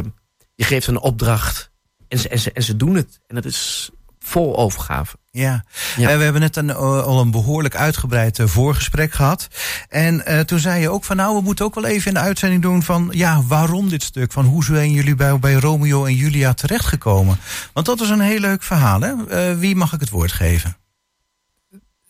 [0.55, 1.71] je geeft een opdracht
[2.07, 3.19] en ze, en, ze, en ze doen het.
[3.27, 3.89] En dat is
[4.25, 5.15] vol overgave.
[5.31, 5.63] Ja,
[5.97, 6.09] Ja.
[6.09, 9.47] Eh, we hebben net een, eh, al een behoorlijk uitgebreid eh, voorgesprek gehad.
[9.89, 12.19] En eh, toen zei je ook van nou, we moeten ook wel even in de
[12.19, 14.31] uitzending doen van ja, waarom dit stuk?
[14.31, 17.37] Van hoe zijn jullie bij, bij Romeo en Julia terechtgekomen?
[17.73, 19.27] Want dat is een heel leuk verhaal, hè?
[19.27, 20.77] Eh, wie mag ik het woord geven?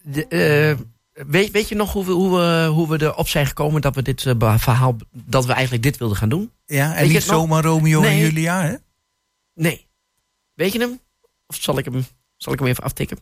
[0.04, 3.82] De, eh, weet, weet je nog hoe we, hoe, we, hoe we erop zijn gekomen
[3.82, 6.52] dat we dit verhaal, dat we eigenlijk dit wilden gaan doen?
[6.65, 7.24] Ja, en Weet niet nog?
[7.24, 8.17] zomaar Romeo en.
[8.17, 8.76] Julia, hè?
[9.54, 9.88] Nee.
[10.54, 11.00] Weet je hem?
[11.51, 12.05] Of zal ik hem,
[12.37, 13.17] zal ik hem even aftikken?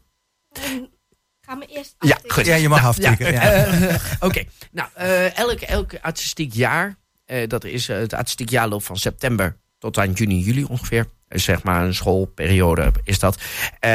[1.42, 2.32] Ga me eerst Ja, aftikken.
[2.32, 2.46] goed.
[2.46, 3.32] Ja, je mag Nou, aftikken.
[3.34, 3.42] Ja.
[3.66, 8.68] eh, Oké, nou, eh, elk, elk artistiek jaar, eh, dat is eh, het artistiek jaar
[8.68, 11.08] loopt van september tot aan juni, juli ongeveer.
[11.28, 13.36] Eh, zeg maar een schoolperiode is dat.
[13.80, 13.90] Eh,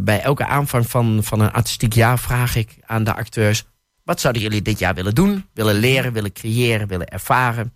[0.00, 3.64] bij elke aanvang van, van een artistiek jaar vraag ik aan de acteurs:
[4.04, 5.48] wat zouden jullie dit jaar willen doen?
[5.54, 7.74] Willen leren, willen creëren, willen ervaren?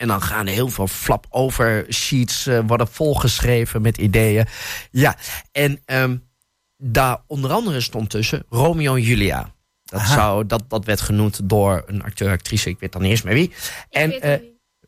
[0.00, 4.46] En dan gaan er heel veel flap over sheets eh, worden volgeschreven met ideeën.
[4.90, 5.16] Ja,
[5.52, 6.16] en ehm,
[6.76, 9.54] daar onder andere stond tussen Romeo en Julia.
[9.84, 10.14] Dat, Aha.
[10.14, 13.34] zou, dat, dat werd genoemd door een acteur, actrice, ik weet dan niet eens meer
[13.34, 13.48] wie.
[13.48, 14.38] Ik En, weet eh.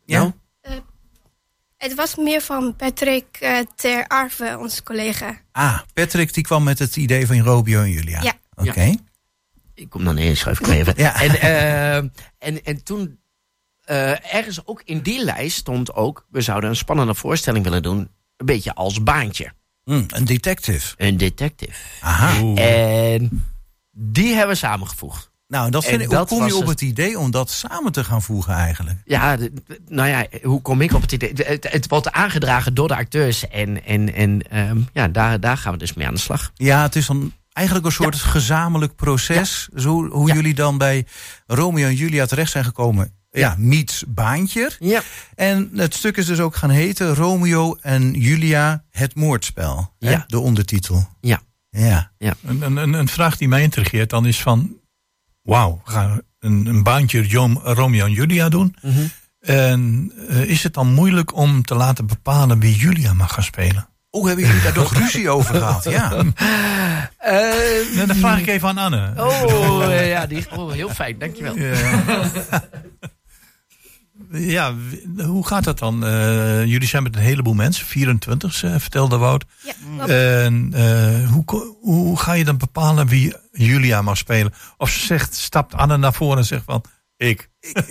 [0.05, 0.33] Ja.
[0.61, 0.81] Nou,
[1.77, 5.37] Het was meer van Patrick eh, ter Arve, onze collega.
[5.51, 8.21] Ah, Patrick die kwam met het idee van Romeo en Julia.
[8.21, 8.33] Ja.
[8.55, 8.95] Oké.
[9.73, 10.93] ik kom dan eens schrijf ik even.
[10.97, 11.21] Ja.
[11.21, 11.95] En, eh,
[12.37, 13.21] en, en toen,
[13.83, 17.97] eh, ergens ook in die lijst stond ook, we zouden een spannende voorstelling willen doen.
[18.37, 19.53] Een beetje als baantje.
[19.83, 20.93] Hm, een detective.
[20.97, 21.79] Een detective.
[22.01, 22.53] Aha.
[22.55, 23.43] En
[23.91, 25.31] die hebben we samengevoegd.
[25.47, 27.91] Nou, dat vind En ik, hoe kom je op het- het idee om dat samen
[27.91, 28.99] te gaan voegen eigenlijk?
[29.05, 29.37] Ja,
[29.87, 31.31] nou ja, hoe kom ik op het idee?
[31.35, 33.47] Het, het wordt aangedragen door de acteurs.
[33.47, 36.51] En, en, en ehm, ja, daar, daar gaan we dus mee aan de slag.
[36.53, 39.69] Ja, het is dan eigenlijk een soort gezamenlijk proces.
[39.75, 40.33] Zo, hoe Ja.
[40.33, 41.05] jullie dan bij
[41.47, 43.13] Romeo en Julia terecht zijn gekomen.
[43.39, 44.71] Ja, meets Baantje.
[44.79, 45.01] Ja.
[45.35, 49.93] En het stuk is dus ook gaan heten Romeo en Julia, het moordspel.
[49.99, 50.09] hè?
[50.09, 50.23] Ja.
[50.27, 51.07] De ondertitel.
[51.21, 51.41] Ja.
[51.69, 52.11] Ja.
[52.45, 54.71] Een, een, een- een vraag die mij intrigeert dan is van...
[55.41, 58.75] Wauw, we gaan een, een baantje Jom- Romeo en Julia doen.
[59.39, 63.87] En eh, is het dan moeilijk om te laten bepalen wie Julia mag gaan spelen?
[64.09, 65.83] Oh, hebben jullie daar toch ruzie over gehad?
[65.83, 66.11] Ja.
[67.17, 67.31] Eh,
[67.95, 69.13] Nou, dan vraag ik even aan Anne.
[69.17, 71.57] Oh, ja, die, oh, heel fijn, dankjewel.
[71.57, 71.71] Ja.
[74.39, 74.75] ja,
[75.17, 76.05] hoe gaat dat dan?
[76.05, 79.45] Eh, jullie zijn met een heleboel mensen, 24, eh, vertelde Wout.
[79.63, 80.07] Ja.
[80.07, 84.53] En eh, hoe, hoe ga je dan bepalen wie Julia mag spelen?
[84.77, 86.83] Of ze zegt, stapt Anne naar voren en zegt van,
[87.17, 87.49] ik.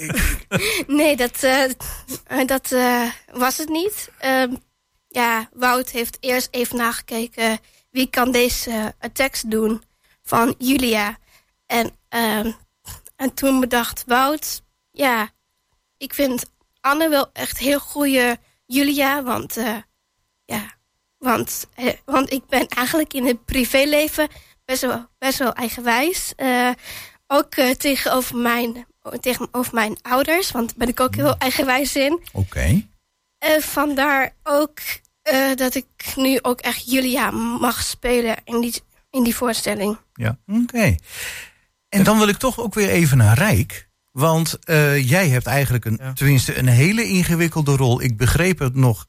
[0.87, 1.47] Nee, dat,
[2.47, 3.03] dat eh,
[3.33, 4.11] was het niet.
[4.19, 4.55] Ehm,
[5.09, 7.59] ja, Wout heeft eerst even nagekeken
[7.91, 9.83] wie kan deze tekst doen
[10.23, 11.19] van Julia.
[11.67, 12.51] En, ehm,
[13.17, 15.31] en toen bedacht Wout, ja,
[16.03, 16.45] ik vind
[16.81, 19.77] Anne wel echt heel goede Julia, want eh,
[20.45, 20.77] ja,
[21.19, 24.29] want, eh, want ik ben eigenlijk in het privéleven
[24.65, 26.33] best wel, best wel eigenwijs.
[26.37, 26.71] Eh,
[27.27, 28.87] ook tegenover, mijn,
[29.21, 32.21] tegenover mijn ouders, want daar ben ik ook heel eigenwijs in.
[32.33, 32.89] Oké.
[33.39, 34.79] Eh, vandaar ook
[35.55, 35.87] dat ik
[36.17, 38.75] nu ook echt Julia mag spelen in die,
[39.11, 39.99] in die voorstelling.
[40.47, 40.97] Oké.
[41.89, 43.89] En dan wil ik toch ook weer even naar Rijk.
[44.13, 46.13] Want eh, jij hebt eigenlijk een, Ja.
[46.13, 48.03] tenminste een hele ingewikkelde rol.
[48.03, 49.07] Ik begreep het nog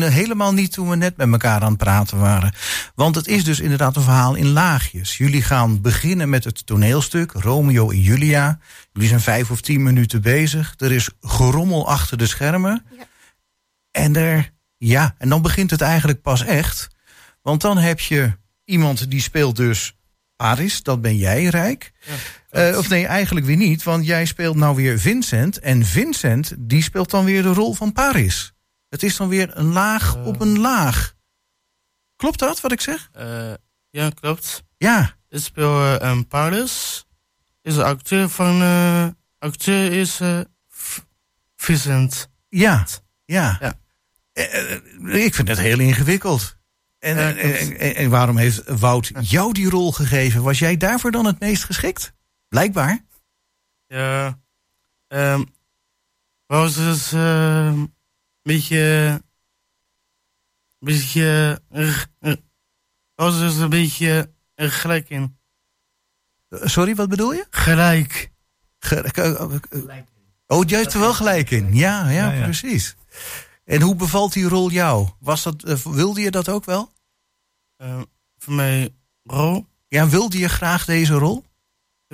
[0.00, 2.54] helemaal niet toen we net met elkaar aan het praten waren.
[2.94, 5.16] Want het is dus inderdaad een verhaal in laagjes.
[5.16, 8.58] Jullie gaan beginnen met het toneelstuk Romeo en Julia.
[8.92, 10.74] Jullie zijn vijf of tien minuten bezig.
[10.76, 12.84] Er is gerommel achter de schermen.
[12.98, 13.04] Ja.
[13.90, 16.88] En er, ja, en dan begint het eigenlijk pas echt.
[17.42, 18.32] Want dan heb je
[18.64, 19.96] iemand die speelt dus
[20.36, 21.92] Paris, dat ben jij, Rijk.
[22.54, 25.58] Eh, of nee, eigenlijk weer niet, want jij speelt nou weer Vincent.
[25.58, 28.52] En Vincent, die speelt dan weer de rol van Paris.
[28.88, 30.26] Het is dan weer een laag Eh.
[30.26, 31.14] op een laag.
[32.16, 33.08] Klopt dat, wat ik zeg?
[33.12, 33.52] Eh,
[33.90, 34.62] ja, klopt.
[34.76, 37.04] Ja, Ik speel een Paris.
[37.62, 38.62] Is de acteur van...
[39.38, 40.20] acteur is
[41.56, 42.28] Vincent.
[42.48, 42.86] ja,
[43.24, 43.58] ja.
[43.60, 43.74] Ja.
[45.12, 46.56] Ik vind het heel ingewikkeld.
[46.98, 47.36] En, en,
[47.78, 50.42] en- en waarom heeft Wout jou die rol gegeven?
[50.42, 52.12] Was jij daarvoor dan het meest geschikt?
[52.58, 53.04] Blijkbaar.
[53.86, 54.40] Ja.
[55.08, 55.44] ehm
[56.46, 57.94] was dus eh, een
[58.42, 59.22] beetje...
[60.78, 61.60] beetje...
[61.70, 62.36] eh, eh,
[63.14, 65.38] was dus een beetje eh, gelijk in.
[66.48, 67.46] Eh, Sorry, wat bedoel je?
[67.50, 68.32] Gelijk.
[68.78, 69.60] Ge- ge-
[70.46, 71.74] Oh, jij hebt er wel gelijk in.
[71.74, 72.44] Ja, ja, Ja, ja.
[72.44, 72.96] precies.
[73.64, 75.08] En hoe bevalt die rol jou?
[75.20, 76.92] Was dat, eh, wilde je dat ook wel?
[77.76, 78.00] Eh,
[78.38, 79.66] voor mij rol.
[79.88, 81.44] Ja, wilde je graag deze rol?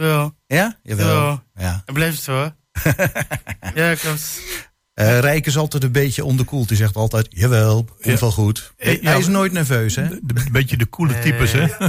[0.07, 0.79] Ja, Ja?
[0.83, 1.09] Jawel.
[1.09, 1.43] ja.
[1.65, 1.83] Ja.
[1.85, 2.53] Het blijft zo.
[3.75, 4.41] ja, klopt.
[4.95, 6.69] Eh Rijk is altijd een beetje onderkoeld.
[6.69, 8.17] Die zegt altijd, jawel, komt Ja.
[8.19, 8.73] wel goed.
[8.77, 10.03] Eh, ja, Hij is nooit nerveus, hè?
[10.11, 11.67] Een beetje de coole types, hè?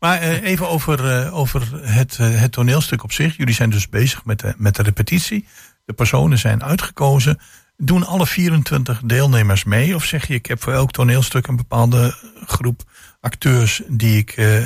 [0.00, 3.36] Maar eh, even over, eh, over het, eh, het toneelstuk op zich.
[3.36, 5.46] Jullie zijn dus bezig met de, met de repetitie.
[5.84, 7.38] De personen zijn uitgekozen.
[7.76, 9.94] Doen alle 24 deelnemers mee?
[9.94, 12.14] Of zeg je, ik heb voor elk toneelstuk een bepaalde
[12.46, 12.82] groep
[13.20, 14.62] acteurs die ik, eh,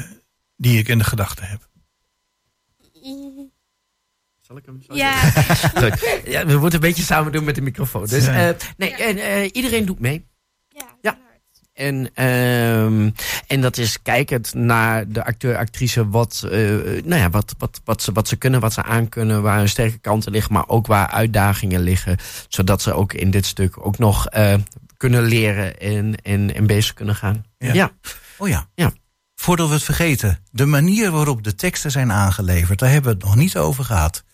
[0.57, 1.68] die ik in de gedachten heb?
[4.46, 4.82] Zal ik hem?
[4.82, 5.20] zal ik Ja,
[6.40, 8.07] ja, we moeten een beetje samen doen met de microfoon.
[8.07, 8.48] Dus, Ja.
[8.48, 10.26] eh, nee, en, eh, iedereen doet mee.
[10.68, 11.18] ja, Ja.
[11.72, 13.11] En, ehm,
[13.46, 16.61] en dat is kijkend naar de acteur, actrice, wat, eh,
[17.05, 19.98] nou ja, wat, wat, wat, ze, wat ze kunnen, wat ze aankunnen, waar hun sterke
[19.98, 22.16] kanten liggen, maar ook waar uitdagingen liggen.
[22.48, 24.55] Zodat ze ook in dit stuk ook nog eh,
[24.96, 27.44] kunnen leren en, en, en bezig kunnen gaan.
[27.59, 27.72] Ja.
[27.72, 27.90] ja.
[28.38, 28.68] Oh ja.
[28.74, 28.92] Ja.
[29.43, 30.45] Voordat we het vergeten.
[30.51, 32.78] De manier waarop de teksten zijn aangeleverd.
[32.78, 34.24] Daar hebben we het nog niet over gehad.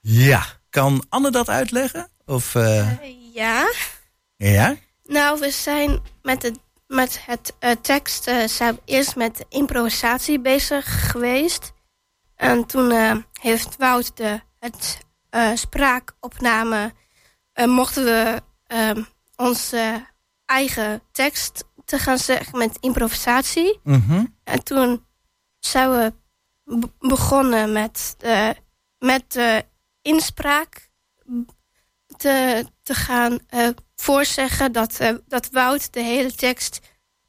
[0.00, 0.44] Ja.
[0.70, 2.08] Kan Anne dat uitleggen?
[2.26, 2.96] Of, eh, Eh,
[3.34, 3.72] ja.
[4.36, 4.76] ja?
[5.04, 10.40] Nou, we zijn met het, met het eh, tekst eh, zijn we eerst met improvisatie
[10.40, 11.72] bezig geweest.
[12.36, 14.98] En toen eh, heeft Wout de het,
[15.30, 16.92] eh, spraakopname...
[17.52, 19.02] eh, mochten we ehm,
[19.36, 20.06] onze
[20.44, 23.80] eigen tekst te gaan zeggen met improvisatie.
[23.84, 24.24] Mhm.
[24.48, 25.04] En toen
[25.58, 26.12] zijn we
[26.64, 28.54] be- begonnen met de,
[28.98, 29.64] met de
[30.02, 30.88] inspraak
[32.16, 36.80] te, te gaan eh, voorzeggen dat, eh, dat Wout de hele tekst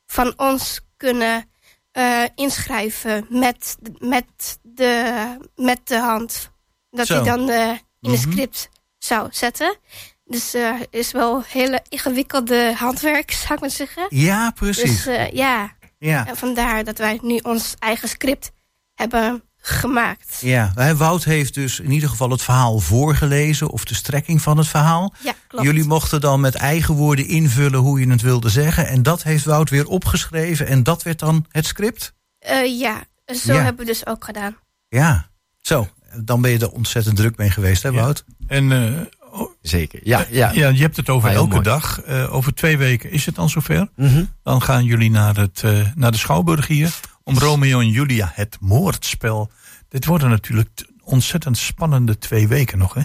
[0.05, 1.49] van ons kunnen
[1.91, 6.51] eh, inschrijven met, met, de, met de hand.
[6.89, 7.13] Dat Zo.
[7.13, 8.31] hij dan in het Mhm.
[8.31, 9.77] script zou zetten.
[10.23, 10.55] Dus
[10.89, 14.05] is wel hele ingewikkelde handwerk, zou ik maar zeggen.
[14.09, 15.03] Ja, precies.
[15.03, 16.27] Dus ja, ja.
[16.27, 18.51] en vandaar dat wij nu ons eigen script
[18.95, 20.37] hebben gemaakt.
[20.41, 24.67] Ja, Wout heeft dus in ieder geval het verhaal voorgelezen of de strekking van het
[24.67, 25.13] verhaal.
[25.23, 25.65] Ja, klopt.
[25.65, 28.87] Jullie mochten dan met eigen woorden invullen hoe je het wilde zeggen.
[28.87, 32.13] En dat heeft Wout weer opgeschreven en dat werd dan het script?
[32.39, 33.63] Eh, ja, zo Ja.
[33.63, 34.57] hebben we dus ook gedaan.
[34.87, 35.29] Ja,
[35.61, 35.87] zo.
[36.23, 37.95] Dan ben je er ontzettend druk mee geweest, hè Ja.
[37.95, 38.23] Wout?
[38.47, 39.01] En eh.
[39.61, 39.99] Zeker.
[40.03, 40.51] Ja, ja.
[40.51, 41.63] Ja, je hebt het over Ah, elke mooi.
[41.63, 42.01] dag.
[42.01, 43.87] Eh, over twee weken is het dan zover.
[43.95, 44.23] Mhm.
[44.43, 46.99] Dan gaan jullie naar, het, eh, naar de Schouwburg hier.
[47.23, 49.51] Om Romeo en Julia, het moordspel.
[49.89, 50.69] Dit worden natuurlijk
[51.03, 53.01] ontzettend spannende twee weken nog, hè?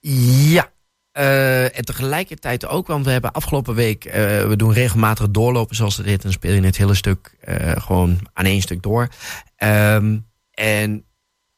[0.00, 0.70] Ja.
[1.12, 4.04] Eh, en tegelijkertijd ook, want we hebben afgelopen week,
[4.48, 6.06] we doen regelmatig doorlopen zoals heet.
[6.06, 7.36] En dan speel je het hele stuk
[7.78, 9.08] gewoon aan één stuk door.
[9.56, 10.18] Ehm,
[10.50, 11.04] en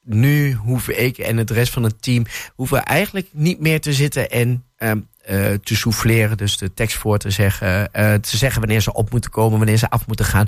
[0.05, 2.25] nu hoeven ik en het rest van het team
[2.55, 6.37] hoeven eigenlijk niet meer te zitten en ehm, eh, te souffleren.
[6.37, 9.77] Dus de tekst voor te zeggen, eh, te zeggen wanneer ze op moeten komen, wanneer
[9.77, 10.47] ze af moeten gaan.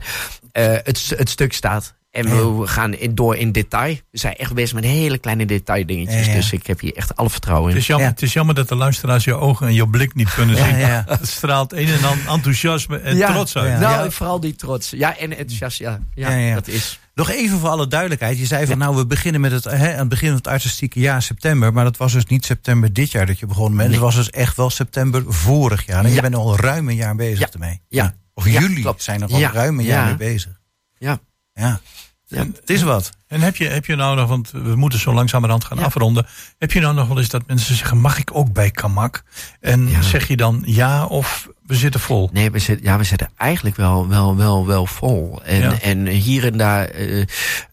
[0.53, 1.95] Eh, het, het stuk staat.
[2.17, 3.95] En we gaan in, door in detail.
[4.11, 6.25] We zijn echt bezig met hele kleine detaildingetjes.
[6.27, 6.37] Ja, ja.
[6.37, 7.81] Dus ik heb hier echt alle vertrouwen Het in.
[7.81, 8.13] is, jammer, Ja.
[8.13, 10.79] het is jammer dat de luisteraars je ogen en je blik niet kunnen Ja, zien.
[10.79, 11.05] ja.
[11.19, 13.33] Het straalt een en ander enthousiasme en Ja.
[13.33, 13.71] trots uit.
[13.73, 13.79] Ja.
[13.79, 14.91] Nou, vooral die trots.
[14.91, 15.79] Ja, en enthousiast.
[15.79, 16.55] Ja, ja, Ja, ja.
[16.55, 17.01] dat is.
[17.15, 18.39] Nog even voor alle duidelijkheid.
[18.39, 21.01] Je zei van nou, we beginnen met het, hè, aan het begin van het artistieke
[21.01, 21.73] jaar september.
[21.73, 23.89] Maar dat was dus niet september dit jaar dat je begonnen bent.
[23.91, 23.99] Nee.
[23.99, 26.05] Het was dus echt wel september vorig jaar.
[26.05, 27.49] En je bent al ruim een jaar bezig Ja.
[27.53, 27.81] ermee.
[27.89, 28.15] Ja.
[28.35, 29.03] Of Ja, jullie klopt.
[29.03, 29.51] zijn er al Ja.
[29.53, 30.07] ruim een jaar Ja.
[30.07, 30.61] mee bezig.
[30.99, 31.19] Ja.
[31.53, 31.81] Ja.
[32.29, 32.39] Ja.
[32.45, 33.11] Het is wat.
[33.27, 35.85] En heb je, heb je nou nog, want we moeten zo langzamerhand gaan Ja.
[35.85, 36.27] afronden.
[36.59, 39.23] Heb je nou nog wel eens dat mensen zeggen, mag ik ook bij Kamak?
[39.61, 40.03] En Ja.
[40.03, 42.31] zeg je dan ja of we zitten vol?
[42.33, 45.43] Nee, we zitten, ja, we zitten eigenlijk wel, wel, wel, wel vol.
[45.45, 45.81] En, Ja.
[45.81, 47.25] en hier en daar, eh,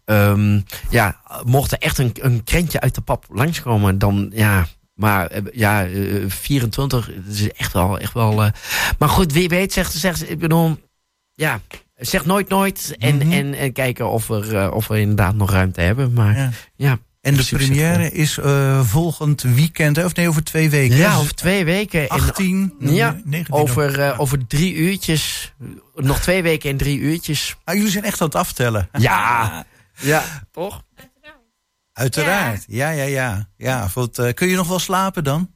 [0.05, 4.67] ehm, ja, mocht er echt een, een krentje uit de pap langskomen, dan ja.
[4.93, 8.43] Maar eh, ja, eh, 24 dat is echt wel, echt wel.
[8.43, 8.51] eh,
[8.99, 10.77] maar goed, wie weet, zegt, zegt ik bedoel,
[11.33, 11.59] ja,
[11.95, 12.95] zeg nooit nooit.
[12.99, 13.31] En, Mhm.
[13.31, 16.13] en, en kijken of, er, eh, of we inderdaad nog ruimte hebben.
[16.13, 16.49] Maar Ja.
[16.75, 16.97] ja.
[17.21, 20.95] En de première is eh, volgend weekend, of nee, over twee weken.
[20.97, 22.01] Ja, over twee weken.
[22.01, 22.73] En 18.
[22.79, 25.53] Ja, 19 over, eh, over drie uurtjes.
[25.95, 27.55] Nog twee weken en drie uurtjes.
[27.63, 28.89] Ah, jullie zijn echt aan het aftellen.
[28.97, 29.65] Ja.
[30.01, 30.83] Ja, toch?
[31.93, 32.63] Uiteraard.
[32.67, 33.49] Ja, ja, ja.
[33.57, 35.55] ja wat, eh, kun je nog wel slapen dan?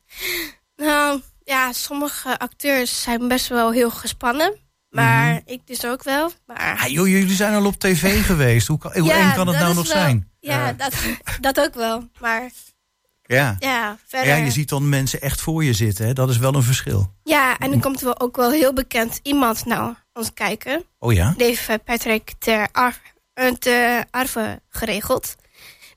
[0.75, 4.57] Nou, ja, sommige acteurs zijn best wel heel gespannen.
[5.05, 6.31] Maar ik dus ook wel.
[6.45, 8.67] Maar Ah, joh, jullie zijn al op tv geweest.
[8.67, 10.29] Hoe kan, hoe eng kan het dat nou nog wel- zijn?
[10.39, 10.93] Ja, dat,
[11.41, 12.09] dat ook wel.
[12.19, 12.49] Maar
[13.23, 13.55] Ja.
[13.59, 14.27] ja, verder...
[14.27, 16.05] ja, je ziet dan mensen echt voor je zitten.
[16.05, 16.13] Hè?
[16.13, 17.13] Dat is wel een verschil.
[17.23, 20.83] Ja, en dan komt er wel ook wel heel bekend iemand naar ons kijken.
[20.99, 21.33] Oh ja?
[21.37, 22.95] Die heeft eh, Patrick ter, Ar
[23.33, 25.35] eh, ter Arve geregeld.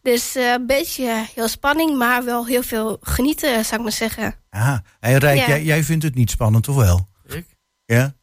[0.02, 4.34] Dus eh, een beetje heel spanning, maar wel heel veel genieten, zou ik maar zeggen.
[4.50, 4.82] Aha.
[5.00, 5.46] En Rijk, Ja.
[5.46, 7.08] jij, jij vindt het niet spannend, toch wel?
[7.26, 7.46] Ik?
[7.84, 8.14] Ja?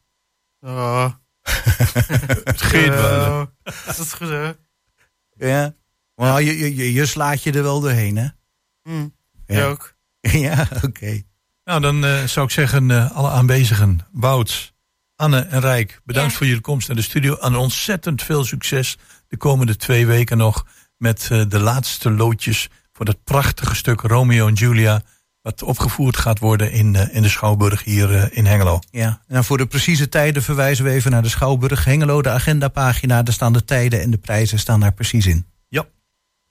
[2.44, 3.38] Het geeft wel.
[3.38, 3.50] Ja.
[3.86, 4.52] Dat is goed, hè?
[5.32, 5.74] Ja.
[6.14, 8.28] Maar je, je, je, je slaat je er wel doorheen, hè?
[8.82, 9.00] Hm.
[9.00, 9.08] Ja.
[9.46, 9.94] Jij ook.
[10.20, 11.22] ja, oké.
[11.64, 14.72] Nou, dan eh, zou ik zeggen, eh, alle aanwezigen, Wouts,
[15.16, 16.36] Anne en Rijk, bedankt Ja.
[16.36, 17.36] voor jullie komst naar de studio.
[17.36, 18.96] En ontzettend veel succes
[19.28, 24.46] de komende twee weken nog met eh, de laatste loodjes voor dat prachtige stuk Romeo
[24.46, 25.02] en Julia.
[25.42, 28.78] Wat opgevoerd gaat worden in, eh, in de Schouwburg hier eh, in Hengelo.
[28.90, 29.20] Ja.
[29.28, 33.22] Nou, voor de precieze tijden verwijzen we even naar de Schouwburg Hengelo, de agendapagina.
[33.22, 35.46] Daar staan de tijden en de prijzen staan daar precies in.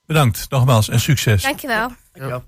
[0.08, 1.44] Bedankt nogmaals en succes.
[1.44, 1.92] Dankjewel.
[2.14, 2.42] Ja.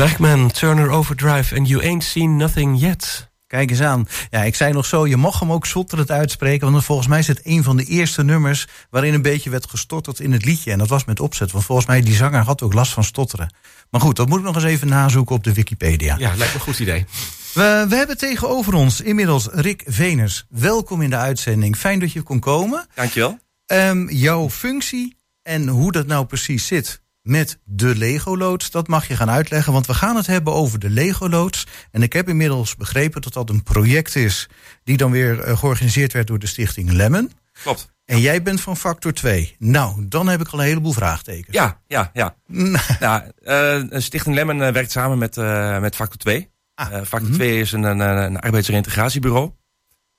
[0.00, 3.30] Bergman, Turner Overdrive and You Ain't Seen Nothing Yet.
[3.46, 4.08] Kijk eens aan.
[4.30, 6.72] Ja, ik zei nog zo, je mag hem ook zotterend uitspreken.
[6.72, 8.66] Want volgens mij is het een van de eerste nummers...
[8.90, 10.70] waarin een beetje werd gestotterd in het liedje.
[10.72, 11.52] En dat was met opzet.
[11.52, 13.54] Want volgens mij, die zanger had ook last van stotteren.
[13.90, 16.16] Maar goed, dat moet ik nog eens even nazoeken op de Wikipedia.
[16.18, 17.06] Ja, lijkt me een goed idee.
[17.54, 20.46] We, we hebben tegenover ons inmiddels Rick Veners.
[20.48, 21.76] Welkom in de uitzending.
[21.76, 22.86] Fijn dat je kon komen.
[22.94, 23.38] Dankjewel.
[23.66, 29.16] Ehm, jouw functie en hoe dat nou precies zit met de Lego-loods, dat mag je
[29.16, 29.72] gaan uitleggen.
[29.72, 31.66] Want we gaan het hebben over de Lego-loods.
[31.90, 34.48] En ik heb inmiddels begrepen dat dat een project is...
[34.84, 37.32] die dan weer eh, georganiseerd werd door de stichting Lemon.
[37.62, 37.92] Klopt.
[38.10, 39.56] En jij bent van factor 2.
[39.58, 41.56] Nou, dan heb ik al een heleboel vraagtekens.
[41.56, 42.34] Ja, ja, ja.
[43.00, 45.36] nou, eh, Stichting Lemmen eh, werkt samen met,
[45.80, 46.50] met Factor 2.
[46.74, 47.32] Ah, Factor mhm.
[47.32, 49.50] 2 is een, een, een arbeidsreintegratiebureau.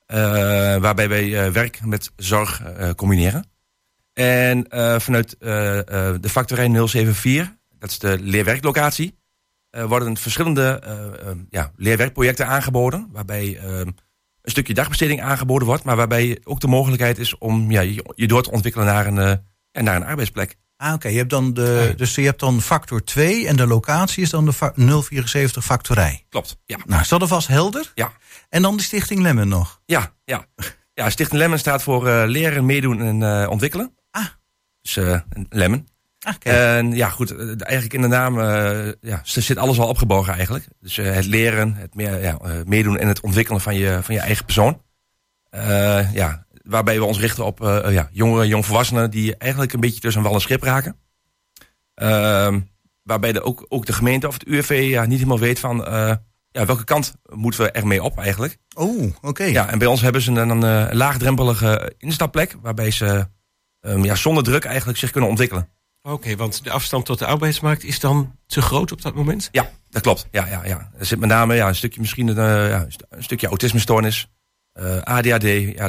[0.06, 0.18] eh,
[0.76, 2.62] waarbij wij werk met zorg
[2.96, 3.51] combineren.
[4.12, 9.20] En eh, vanuit eh, eh, de factorijn 074, dat is de leerwerklocatie,
[9.86, 10.82] worden verschillende
[11.50, 13.08] ja, leerwerkprojecten aangeboden.
[13.12, 13.96] Waarbij eh, een
[14.42, 18.42] stukje dagbesteding aangeboden wordt, maar waarbij ook de mogelijkheid is om ja, je, je door
[18.42, 19.40] te ontwikkelen naar een,
[19.84, 20.56] naar een arbeidsplek.
[20.76, 21.08] Ah, oké.
[21.08, 24.44] Je hebt dan de, dus je hebt dan factor 2 en de locatie is dan
[24.44, 26.24] de fa- 074 factorij.
[26.28, 26.78] Klopt, ja.
[26.84, 27.92] Nou, is dat alvast helder?
[27.94, 28.12] Ja.
[28.48, 29.80] En dan de stichting Lemon nog.
[29.86, 30.46] Ja, ja.
[30.94, 33.94] ja Stichting Lemmen staat voor leren, meedoen en ontwikkelen.
[34.82, 35.86] Dus eh Lemmen.
[36.20, 36.34] Ah.
[36.42, 40.68] En ja, goed, eh, eigenlijk in de naam eh, ja, zit alles al opgebogen eigenlijk.
[40.80, 44.20] Dus eh, het leren, het meer, ja, meedoen en het ontwikkelen van je, van je
[44.20, 44.82] eigen persoon.
[45.50, 47.58] Eh, ja, waarbij we ons richten op
[47.88, 50.96] ja, jongeren, jongvolwassenen die eigenlijk een beetje tussen wal en schip raken.
[51.94, 52.60] Ehm,
[53.02, 56.14] waarbij de, ook, ook de gemeente of het UWV ja, niet helemaal weet van eh,
[56.50, 58.56] ja, welke kant moeten we ermee op eigenlijk.
[58.74, 59.44] oh, oké.
[59.44, 63.26] Ja, en bij ons hebben ze een, een, eh, laagdrempelige instapplek waarbij ze
[63.82, 65.68] ehm, ja, zonder druk eigenlijk zich kunnen ontwikkelen.
[66.02, 69.48] Oké, want de afstand tot de arbeidsmarkt is dan te groot op dat moment?
[69.52, 70.26] Ja, dat klopt.
[70.30, 70.90] Ja, ja, ja.
[70.98, 73.46] Er zit met name ja, een stukje misschien een, eh, ja, een st- een stukje
[73.46, 74.28] autismestoornis,
[74.72, 75.42] eh, ADHD.
[75.76, 75.86] Ja,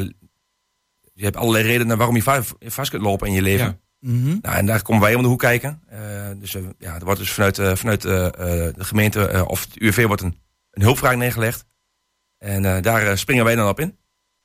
[1.14, 3.66] je hebt allerlei redenen waarom je va- vast kunt lopen in je leven.
[3.66, 3.80] Ja.
[4.10, 4.38] Mhm.
[4.42, 5.82] Nou, en daar komen wij om de hoek kijken.
[5.88, 6.00] Eh,
[6.38, 8.34] dus ja, er wordt dus vanuit, vanuit eh, eh,
[8.76, 10.38] de gemeente eh, of het UWV wordt een,
[10.72, 11.66] een hulpvraag neergelegd.
[12.38, 13.98] En eh, daar springen wij dan op in.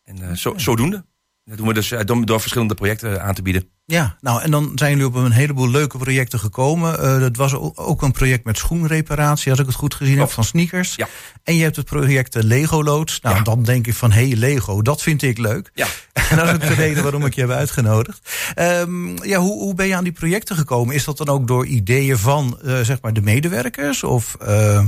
[0.03, 1.05] En eh, zo, zodoende.
[1.49, 3.69] Dat doen we dus eh, door, door verschillende projecten aan te bieden.
[3.87, 7.01] Ja, nou en dan zijn jullie op een heleboel leuke projecten gekomen.
[7.03, 10.45] Eh, dat was ook een project met schoenreparatie, als ik het goed gezien heb, van
[10.45, 10.95] sneakers.
[10.95, 11.09] Ja.
[11.43, 13.21] En je hebt het project eh, Lego Loods.
[13.21, 13.43] Nou, Ja.
[13.43, 15.71] dan denk ik van, hé, hey, Lego, dat vind ik leuk.
[15.75, 15.87] Ja.
[16.13, 18.31] En dat is ook de reden waarom ik je heb uitgenodigd.
[18.55, 20.95] Ehm, ja, hoe, hoe ben je aan die projecten gekomen?
[20.95, 24.05] Is dat dan ook door ideeën van, eh, zeg maar, de medewerkers?
[24.05, 24.85] Of, eh,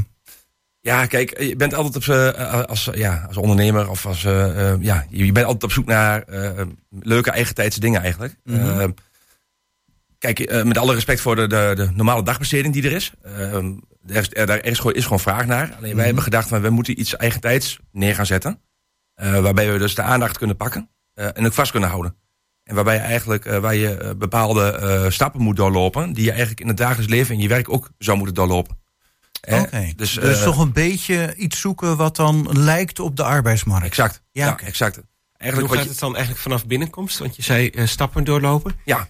[0.83, 4.71] Ja, kijk, je bent altijd op z'n- eh, als, ja, als ondernemer of als eh,
[4.73, 8.37] eh, ja, je bent altijd op zoek naar eh, leuke eigentijdse dingen eigenlijk.
[8.45, 8.81] Mhm.
[8.81, 8.89] Eh,
[10.19, 13.55] kijk, eh, met alle respect voor de, de, de normale dagbesteding die er is, eh,
[14.07, 15.75] er er, daar is, gewoon, is gewoon vraag naar.
[15.79, 18.61] Alleen wij hebben gedacht van we moeten iets eigentijds neer gaan zetten,
[19.15, 22.17] eh, waarbij we dus de aandacht kunnen pakken eh, en ook vast kunnen houden.
[22.65, 26.31] En waarbij je eigenlijk eh, waar je eh, bepaalde eh, stappen moet doorlopen, die je
[26.31, 28.79] eigenlijk in het dagelijks leven en je werk ook zou moeten doorlopen.
[29.41, 29.63] Eh,
[29.97, 33.87] Dus, dus eh, toch een beetje iets zoeken wat dan lijkt op de arbeidsmarkt.
[33.87, 34.23] Exact.
[34.33, 34.97] Ja, exact.
[34.97, 35.05] Hoe
[35.37, 37.19] Eigenlijk gaat wat je, het dan eigenlijk vanaf binnenkomst?
[37.19, 38.75] Want je zei eh, stappen doorlopen.
[38.85, 39.09] ja.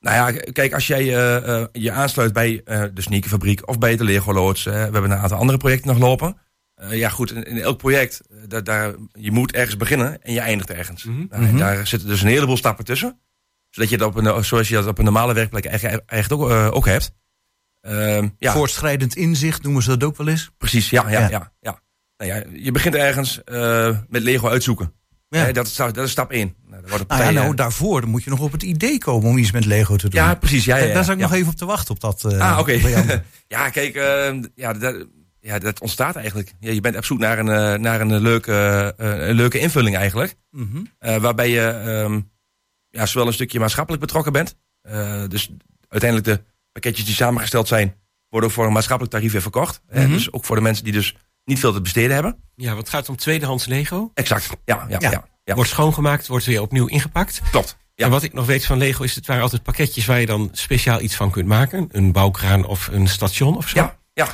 [0.00, 4.04] Nou ja, kijk, als jij eh, je aansluit bij eh, de sneakerfabriek of bij de
[4.04, 4.64] Lego Loods.
[4.64, 6.36] we hebben een aantal andere projecten nog lopen.
[6.74, 10.40] Eh, ja, goed, in, in elk project, daar, daar, je moet ergens beginnen en je
[10.40, 11.04] eindigt ergens.
[11.04, 11.24] Mhm.
[11.30, 13.20] Nou, en daar zitten dus een heleboel stappen tussen.
[13.70, 16.74] Zodat je dat op een, zoals je dat op een normale werkplek eigenlijk, eigenlijk ook,
[16.74, 17.12] ook hebt.
[17.88, 20.50] Ehm, ja, Voortschrijdend inzicht noemen ze dat ook wel eens.
[20.58, 20.90] precies.
[20.90, 21.28] Ja, ja, Ja.
[21.30, 21.52] ja.
[21.60, 21.80] ja,
[22.16, 24.92] Nou ja, je begint ergens eh, met Lego uitzoeken.
[25.28, 25.52] Ja.
[25.52, 26.54] Dat, is, dat is stap 1.
[26.66, 29.64] Nou, Nou ja, nou, daarvoor moet je nog op het idee komen om iets met
[29.64, 30.20] Lego te doen.
[30.20, 30.64] ja, precies.
[30.64, 32.24] Ja, ja, Daar zat ik nog even op te wachten op dat.
[32.32, 32.72] eh, Ah, oké.
[33.46, 35.06] ja, kijk, eh, ja, dat,
[35.40, 36.52] ja, dat ontstaat eigenlijk.
[36.60, 40.34] Ja, je bent op zoek naar een, eh, naar een, leuke, een leuke invulling eigenlijk.
[40.50, 40.82] Mhm.
[40.98, 42.20] Waarbij je ehm,
[42.90, 44.56] ja, zowel een stukje maatschappelijk betrokken bent.
[45.30, 45.50] Dus
[45.88, 46.44] uiteindelijk de
[46.80, 47.94] pakketjes die samengesteld zijn,
[48.28, 49.80] worden voor een maatschappelijk tarief weer verkocht.
[49.90, 50.08] Mhm.
[50.10, 51.14] dus ook voor de mensen die dus
[51.44, 52.42] niet veel te besteden hebben.
[52.54, 54.10] Ja, want het gaat om tweedehands Lego.
[54.14, 54.48] Exact.
[54.64, 55.10] Ja, ja, Ja.
[55.10, 55.24] ja.
[55.44, 57.40] ja, Wordt schoongemaakt, wordt weer opnieuw ingepakt.
[57.50, 57.76] klopt.
[57.94, 58.04] Ja.
[58.04, 60.48] En wat ik nog weet van Lego is, het waren altijd pakketjes waar je dan
[60.52, 61.88] speciaal iets van kunt maken.
[61.92, 63.78] Een bouwkraan of een station of zo.
[63.78, 64.28] Ja, ja,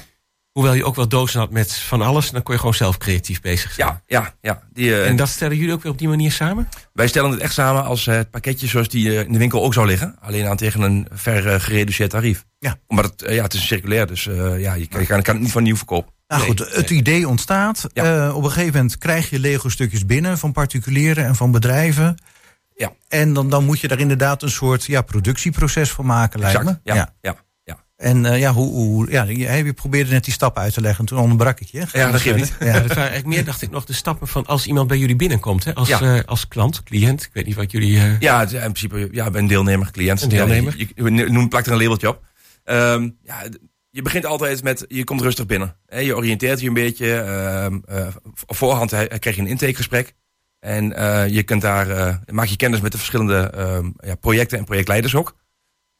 [0.54, 3.40] Hoewel je ook wel dozen had met van alles, dan kon je gewoon zelf creatief
[3.40, 3.88] bezig zijn.
[3.88, 4.34] ja, ja.
[4.40, 4.62] ja.
[4.72, 6.68] Die, eh, En dat stellen jullie ook weer op die manier samen?
[6.92, 9.62] Wij stellen het echt samen als eh, het pakketje zoals die eh, in de winkel
[9.64, 10.16] ook zou liggen.
[10.20, 12.44] Alleen aan tegen een ver gereduceerd tarief.
[12.58, 12.76] Ja.
[12.86, 15.42] Omdat het, ja, het is circulair, dus eh, ja, je kan, je kan, kan het
[15.42, 16.12] niet van nieuw verkopen.
[16.28, 17.86] Nou Nee, goed, het idee ontstaat.
[17.92, 18.26] Ja.
[18.26, 22.22] Eh, op een gegeven moment krijg je Lego-stukjes binnen van particulieren en van bedrijven.
[22.74, 22.92] Ja.
[23.08, 26.80] En dan, dan moet je daar inderdaad een soort ja, productieproces van maken, lijkt Exact.
[26.84, 26.92] me.
[26.92, 27.14] Ja, ja.
[27.20, 27.36] ja.
[28.04, 31.00] En eh, ja, hoe, hoe, ja, je, probeerde net die stappen uit te leggen.
[31.00, 31.78] En toen onderbrak ik je.
[31.92, 32.40] Ja, dat geeft verder.
[32.40, 32.54] niet.
[32.60, 32.72] Ja.
[32.72, 35.64] Dat waren eigenlijk meer, dacht ik nog, de stappen van als iemand bij jullie binnenkomt.
[35.64, 35.74] Hè?
[35.74, 36.00] Als, Ja.
[36.16, 37.22] eh, als klant, cliënt.
[37.22, 37.98] Ik weet niet wat jullie...
[37.98, 40.22] eh, Ja, in principe, ja, ben deelnemer, cliënt.
[40.22, 40.74] Een deelnemer.
[40.78, 42.22] Ja, je, je noemt, plakt er een labeltje op.
[42.64, 43.42] Ehm, ja,
[43.90, 45.76] je begint altijd met, je komt rustig binnen.
[45.86, 47.14] Hè, je oriënteert je een beetje.
[47.14, 50.14] ehm, eh, voorhand krijg je een intakegesprek.
[50.60, 54.58] En eh, je kunt daar, eh, maak je kennis met de verschillende ehm, ja, projecten
[54.58, 55.34] en projectleiders ook.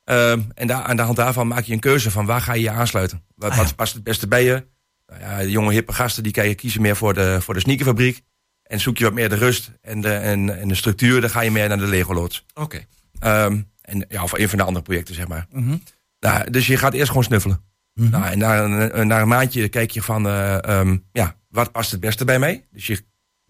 [0.05, 2.62] Ehm, en daar, aan de hand daarvan maak je een keuze van waar ga je
[2.62, 3.22] je aansluiten.
[3.34, 3.62] Wat, Ah, ja.
[3.62, 4.66] wat past het beste bij je?
[5.07, 7.61] Nou ja, de jonge hippe gasten die kan je kiezen meer voor de, voor de
[7.61, 8.20] sneakerfabriek.
[8.62, 11.40] En zoek je wat meer de rust en de, en, en de structuur, dan ga
[11.40, 12.44] je meer naar de Lego loods.
[12.55, 12.84] Oké.
[13.18, 15.46] Ehm, en, ja, of een van de andere projecten, zeg maar.
[15.50, 15.76] Mhm.
[16.20, 17.64] Nou, dus je gaat eerst gewoon snuffelen.
[17.94, 18.11] Mhm.
[18.11, 21.90] Nou, en na, een- na een maandje kijk je van, eh, ehm, ja, wat past
[21.90, 22.66] het beste bij mij?
[22.70, 23.05] Dus je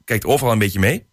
[0.04, 1.06] kijkt overal een beetje mee.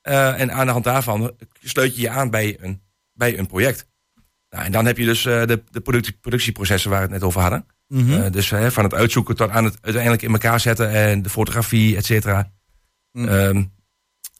[0.00, 2.82] Eh, en aan de hand daarvan sluit je je aan bij een,
[3.12, 3.86] bij een project.
[4.54, 7.22] Nou, en dan heb je dus eh, de, de productie, productieprocessen waar we het net
[7.22, 7.66] over hadden.
[7.88, 8.12] Mhm.
[8.12, 11.96] Eh, dus van het uitzoeken tot aan het uiteindelijk in elkaar zetten en de fotografie,
[11.96, 12.52] et cetera.
[13.12, 13.28] Mhm.
[13.28, 13.62] Ehm,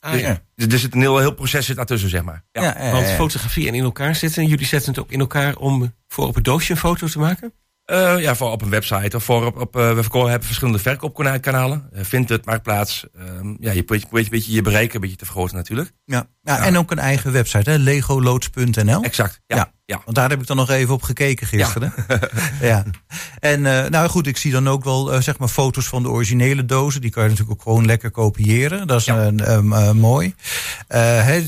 [0.05, 0.41] Ah, dus, ja.
[0.55, 2.45] dus er zit een heel, heel proces zit daartussen, zeg maar.
[2.53, 2.63] Ja.
[2.63, 4.43] ja, eh, Want fotografie en in elkaar zetten.
[4.43, 7.19] En jullie zetten het ook in elkaar om voor op het doosje een foto te
[7.19, 7.53] maken?
[7.85, 10.79] Eh, ja, voor op een website of voor op, op eh, we verko- hebben verschillende
[10.79, 11.89] verkoopkanalen.
[11.93, 13.07] Uh, Vinted, Marktplaats.
[13.19, 15.93] Ehm, ja, je probeert, een beetje je bereik een beetje te vergroten natuurlijk.
[16.05, 16.27] ja.
[16.43, 17.77] Ja, en ook een eigen website, hè?
[17.77, 19.03] legoloods.nl.
[19.03, 19.57] Exact, ja.
[19.57, 19.73] Ja.
[19.85, 20.01] ja.
[20.05, 21.93] Want daar heb ik dan nog even op gekeken gisteren.
[22.61, 22.85] Ja.
[23.39, 26.09] En eh, nou goed, ik zie dan ook wel eh, zeg maar foto's van de
[26.09, 27.01] originele dozen.
[27.01, 28.87] Die kan je natuurlijk ook gewoon lekker kopiëren.
[28.87, 30.35] Dat is een, ehm, eh, mooi.
[30.89, 31.45] Eh, hè,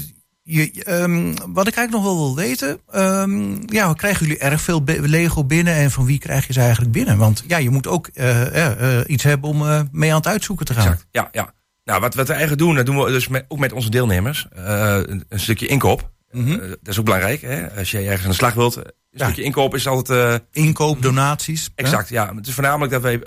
[0.48, 2.80] je, ehm, wat ik eigenlijk nog wel wil weten.
[2.90, 5.74] ehm, ja, krijgen jullie erg veel Lego binnen?
[5.74, 7.18] En van wie krijg je ze eigenlijk binnen?
[7.18, 10.66] Want ja, je moet ook eh, eh, eh, iets hebben om mee aan het uitzoeken
[10.66, 10.82] te gaan.
[10.86, 11.54] Exact, ja, ja.
[11.84, 14.46] Nou, wat, wat we eigenlijk doen, dat doen we dus met, ook met onze deelnemers.
[14.50, 16.10] Een, een stukje inkoop.
[16.30, 16.58] Mhm.
[16.58, 17.40] Dat is ook belangrijk.
[17.40, 17.70] Hè?
[17.78, 18.76] Als je ergens aan de slag wilt.
[18.76, 19.24] Een Ja.
[19.24, 20.42] stukje inkoop is altijd...
[20.52, 21.64] Inkoop, donaties.
[21.64, 21.84] hè?
[21.84, 22.34] Exact, ja.
[22.34, 23.20] Het is voornamelijk dat wij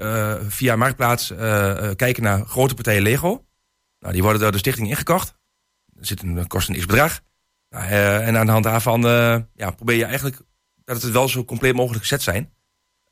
[0.47, 1.33] via Marktplaats
[1.95, 3.43] kijken naar grote partijen Lego.
[3.99, 5.37] Nou, die worden door de stichting ingekocht.
[5.99, 7.21] Er zit een, kost een x bedrag.
[7.69, 10.41] Nou, eh, en aan de hand daarvan eh, ja, probeer je eigenlijk
[10.83, 12.49] dat het wel zo compleet mogelijk gezet zijn.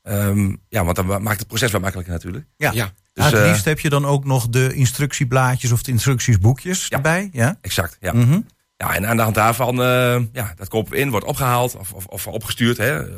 [0.02, 2.46] Ehm, ja, want dan maakt het proces wat makkelijker natuurlijk.
[2.56, 2.70] Ja.
[2.72, 2.92] Ja.
[3.12, 6.96] Dus, het eh, liefst heb je dan ook nog de instructieblaadjes of de instructiesboekjes Ja.
[6.96, 7.28] erbij.
[7.32, 7.58] Ja.
[7.60, 8.12] Exact, ja.
[8.12, 8.40] Mhm.
[8.76, 8.94] ja.
[8.94, 12.06] En aan de hand daarvan, eh, ja, dat kopen we in, wordt opgehaald of, of,
[12.06, 12.76] of opgestuurd.
[12.76, 13.08] Hè.
[13.08, 13.14] Eh,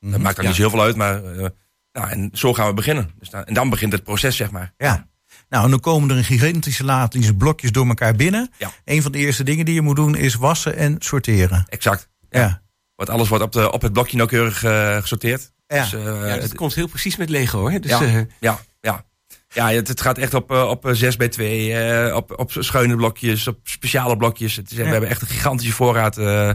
[0.00, 0.50] Dat maakt dan Ja.
[0.50, 1.46] niet zo heel veel uit, maar eh,
[1.92, 3.10] nou, en zo gaan we beginnen.
[3.18, 4.72] Dus dan, en dan begint het proces, zeg maar.
[4.76, 5.08] Ja.
[5.48, 8.50] Nou, en dan komen er een gigantische laadjes blokjes door elkaar binnen.
[8.58, 8.70] Ja.
[8.84, 11.64] Een van de eerste dingen die je moet doen is wassen en sorteren.
[11.68, 12.08] Exact.
[12.30, 12.62] Ja.
[12.94, 15.52] Want alles wordt op, de, op het blokje nauwkeurig eh, gesorteerd.
[15.66, 15.82] Ja.
[15.82, 17.80] Dus, eh, Ja, dat het- komt heel precies met Lego hoor.
[17.80, 18.00] Dus, Ja.
[18.02, 19.04] eh, ja, ja.
[19.48, 23.46] Ja, het, het gaat echt op, op 6 bij 2, eh, op, op schuine blokjes,
[23.48, 24.56] op speciale blokjes.
[24.56, 26.50] Het is, We hebben echt een gigantische voorraad eh,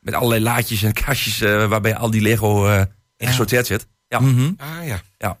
[0.00, 2.82] met allerlei laadjes en kastjes waarbij al die Lego eh
[3.16, 3.86] in gesorteerd zit.
[4.08, 4.52] Ja, Mhm.
[4.56, 5.00] ah ja.
[5.18, 5.38] Ja,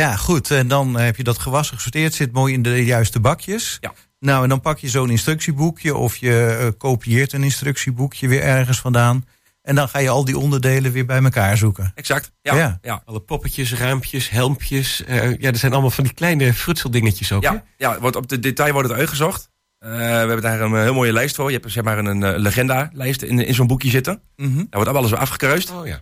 [0.00, 0.50] goed.
[0.50, 3.78] En dan heb je dat gewassen gesorteerd, zit mooi in de juiste bakjes.
[3.80, 3.92] Ja.
[4.18, 8.80] Nou, en dan pak je zo'n instructieboekje of je eh, kopieert een instructieboekje weer ergens
[8.80, 9.26] vandaan.
[9.62, 11.92] En dan ga je al die onderdelen weer bij elkaar zoeken.
[11.94, 12.32] exact.
[12.42, 12.78] Ja, Ja.
[12.82, 13.02] ja.
[13.04, 15.04] Alle poppetjes, raampjes, helmpjes.
[15.04, 17.42] eh, ja, er zijn allemaal van die kleine frutseldingetjes ook.
[17.42, 17.50] hè?
[17.50, 19.50] Ja, ja wordt op de detail wordt het uitgezocht.
[19.78, 21.50] Eh, we hebben daar een heel mooie lijst voor.
[21.52, 24.22] Je hebt zeg maar een eh, legenda-lijst in, in zo'n boekje zitten.
[24.36, 24.56] Mhm.
[24.56, 25.70] Daar wordt alles weer afgekruist.
[25.70, 26.00] Oh ja.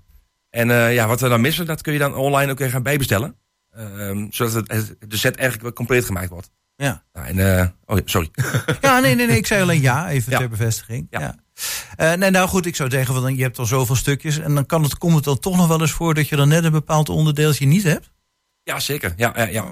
[0.50, 2.82] En eh, ja, wat we dan missen, dat kun je dan online ook weer gaan
[2.82, 3.36] bijbestellen.
[3.70, 6.50] Ehm, zodat het, het- de set eigenlijk compleet gemaakt wordt.
[6.76, 7.04] Ja.
[7.12, 8.30] Nou, en, eh, oh ja, sorry.
[8.80, 9.36] Ja, nee, nee, nee.
[9.36, 10.38] Ik zei alleen ja, even Ja.
[10.38, 11.06] ter bevestiging.
[11.10, 11.20] Ja.
[11.20, 11.34] Ja.
[11.96, 14.38] Eh, nee, nou goed, ik zou zeggen, van, je hebt al zoveel stukjes.
[14.38, 16.48] En dan kan het, komt het dan toch nog wel eens voor dat je dan
[16.48, 18.10] net een bepaald onderdeeltje niet hebt.
[18.62, 19.12] Ja, zeker.
[19.16, 19.64] Ja, ja, ja.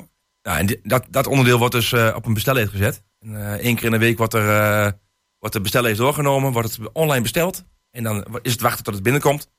[0.43, 3.03] Nou, en dat, dat onderdeel wordt dus eh, op een bestellijst gezet.
[3.21, 4.99] En, één keer in de week wordt er
[5.39, 7.65] wordt de bestellijst doorgenomen, wordt het online besteld.
[7.91, 9.51] En dan is het wachten tot het binnenkomt.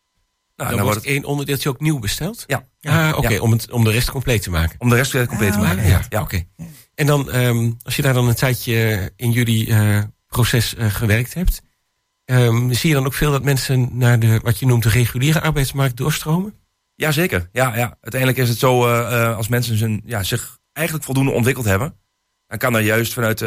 [0.65, 2.43] Nou, Dan, wordt wordt één onderdeeltje ook nieuw besteld?
[2.47, 2.63] Ja.
[2.81, 3.39] Ah, oké, Ja.
[3.41, 4.75] om, het- om de rest compleet te maken.
[4.79, 5.83] om de rest compleet te Ah, maken.
[5.83, 6.21] Ah, ja, ja.
[6.21, 6.43] oké.
[6.95, 11.33] En dan, ehm, als je daar dan een tijdje in jullie eh, proces eh, gewerkt
[11.33, 11.61] hebt,
[12.25, 15.41] ehm, zie je dan ook veel dat mensen naar de, wat je noemt, de reguliere
[15.41, 16.53] arbeidsmarkt doorstromen?
[16.95, 17.49] Jazeker.
[17.51, 17.97] Ja, ja.
[18.01, 21.95] Uiteindelijk is het zo, eh, als mensen zijn, ja, zich eigenlijk voldoende ontwikkeld hebben,
[22.47, 23.45] dan kan er juist vanuit de,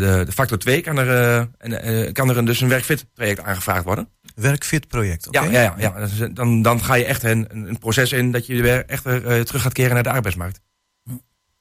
[0.00, 3.84] de, de factor 2 kan er, en, kan er een, dus een werkfit traject aangevraagd
[3.84, 4.08] worden.
[4.40, 5.26] Werkfit project.
[5.28, 5.40] oké?
[5.40, 5.90] Ja, ja, ja, ja.
[6.06, 9.06] Dus, eh, Dan, dan ga je echt een, een proces in dat je weer echt
[9.06, 10.60] eh, terug gaat keren naar de arbeidsmarkt.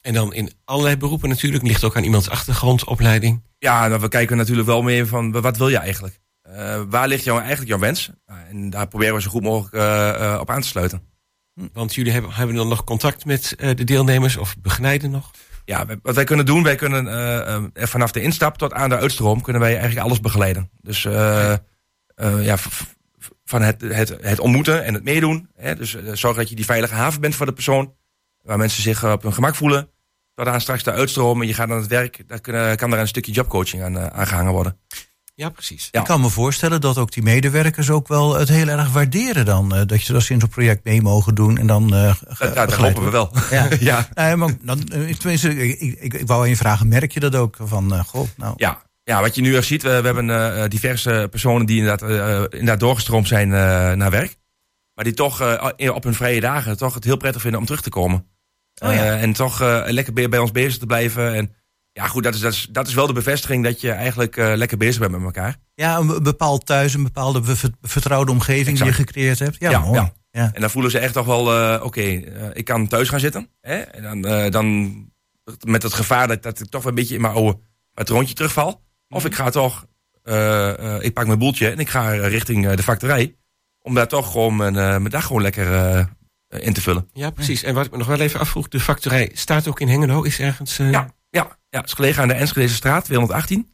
[0.02, 3.42] En dan in allerlei beroepen natuurlijk, ligt ook aan iemands achtergrond, opleiding.
[3.58, 6.20] Ja, nou, we kijken natuurlijk wel meer van wat wil je eigenlijk?
[6.42, 8.10] Eh, waar ligt jou, eigenlijk jouw wens?
[8.50, 11.02] En daar proberen we zo goed mogelijk eh, eh, op aan te sluiten.
[11.74, 15.32] Want jullie hebben, hebben dan nog contact met eh, de deelnemers of begeleiden nog?
[15.66, 19.42] Ja, wij- wat wij kunnen doen, wij kunnen vanaf de instap tot aan de uitstroom
[19.42, 20.70] kunnen wij eigenlijk alles begeleiden.
[20.82, 21.54] Dus eh,
[22.20, 22.58] eh, ja,
[23.50, 25.50] van het, het, het ontmoeten en het meedoen.
[25.56, 25.76] Hè?
[25.76, 27.94] Dus eh, zorg dat je die veilige haven bent voor de persoon.
[28.42, 29.90] Waar mensen zich eh, op hun gemak voelen.
[30.36, 32.24] Tot aan straks de uitstroom en je gaat aan het werk.
[32.28, 34.78] Daar kunnen, kan daar een stukje jobcoaching aan, eh, aangehangen worden.
[35.36, 35.88] Ja, precies.
[35.92, 36.00] Ja.
[36.00, 39.70] Ik kan me voorstellen dat ook die medewerkers ook wel het heel erg waarderen dan.
[39.70, 43.04] dat je dat ze in zo'n project mee mogen doen en dan dat begeleid hopen
[43.04, 43.32] we wel.
[43.52, 43.68] Ja.
[43.80, 44.08] ja.
[44.14, 47.58] Nee, maar dan, tenminste, ik, ik, ik, wou aan je vragen, merk je dat ook?
[47.60, 48.89] Van, eh, goh, nou, Ja.
[49.10, 52.42] Ja, wat je nu al ziet, we, we hebben eh, diverse personen die inderdaad, eh,
[52.50, 54.38] inderdaad doorgestroomd zijn eh, naar werk.
[54.94, 57.82] Maar die toch eh, op hun vrije dagen toch het heel prettig vinden om terug
[57.82, 58.26] te komen.
[58.84, 59.04] Oh ja.
[59.06, 61.34] Eh, en toch eh, lekker bij, bij ons bezig te blijven.
[61.34, 61.54] En
[61.92, 64.52] ja, goed, dat is, dat, is, dat is wel de bevestiging dat je eigenlijk eh,
[64.56, 65.56] lekker bezig bent met elkaar.
[65.74, 69.56] ja, een be- bepaald thuis, een bepaalde be- vertrouwde omgeving die je gecreëerd hebt.
[69.60, 70.00] Ja, Ja, mooi.
[70.00, 70.14] ja.
[70.32, 70.50] Ja.
[70.54, 72.20] En dan voelen ze echt toch wel, eh, oké, eh,
[72.54, 73.50] ik kan thuis gaan zitten.
[73.62, 73.76] Hè?
[73.76, 74.94] En dan, eh, dan
[75.66, 77.60] met het gevaar dat, dat ik toch wel een beetje in mijn oude
[77.94, 78.82] patroontje terugval.
[79.10, 79.86] Of ik ga toch,
[80.24, 83.36] eh, eh, ik pak mijn boeltje en ik ga richting eh, de factorij.
[83.82, 86.06] Om daar toch gewoon mijn, eh, mijn dag gewoon lekker eh,
[86.66, 87.10] in te vullen.
[87.14, 87.64] Ja, precies.
[87.64, 90.40] En wat ik me nog wel even afvroeg, de factorij staat ook in Hengelo, is
[90.40, 90.80] ergens...
[90.80, 93.68] eh, Ja, ja, ja, het is gelegen aan de Enschedeze straat, 218.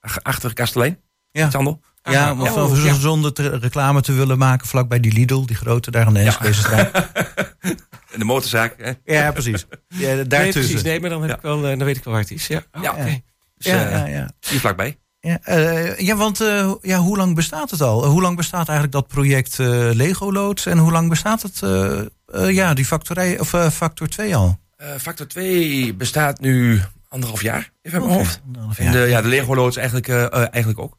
[0.00, 1.00] ach- Achter Kastelein.
[1.30, 1.50] Ja.
[1.50, 1.80] Sandel.
[2.02, 2.94] Ja, Ah, maar oh, van- ja.
[2.94, 6.60] zonder te- reclame te willen maken vlakbij die Lidl, die grote daar aan de Enschedeze
[6.60, 6.90] straat.
[8.12, 8.74] En de motorzaak.
[8.78, 8.92] Hè?
[9.04, 9.66] Ja, precies.
[9.88, 10.62] Ja, Nee, daartussen.
[10.62, 10.82] precies.
[10.82, 11.36] Nee, maar dan, heb Ja.
[11.36, 12.46] ik wel, eh, dan weet ik wel waar het is.
[12.46, 12.90] Ja, Oh, Ja.
[12.90, 13.20] oké.
[13.58, 14.30] Dus, ja, eh, ja, ja.
[14.40, 14.98] hier vlakbij.
[15.20, 18.06] Ja, eh, ja, want eh, ja, hoe lang bestaat het al?
[18.06, 20.66] hoe lang bestaat eigenlijk dat project eh, Lego Loods?
[20.66, 21.60] En hoe lang bestaat het,
[22.54, 24.58] ja, die factorij, of factor 2 al?
[24.98, 28.40] Factor 2 bestaat nu anderhalf jaar, even uit mijn hoofd.
[28.76, 30.98] En de, ja, de Lego loods eigenlijk, eigenlijk ook.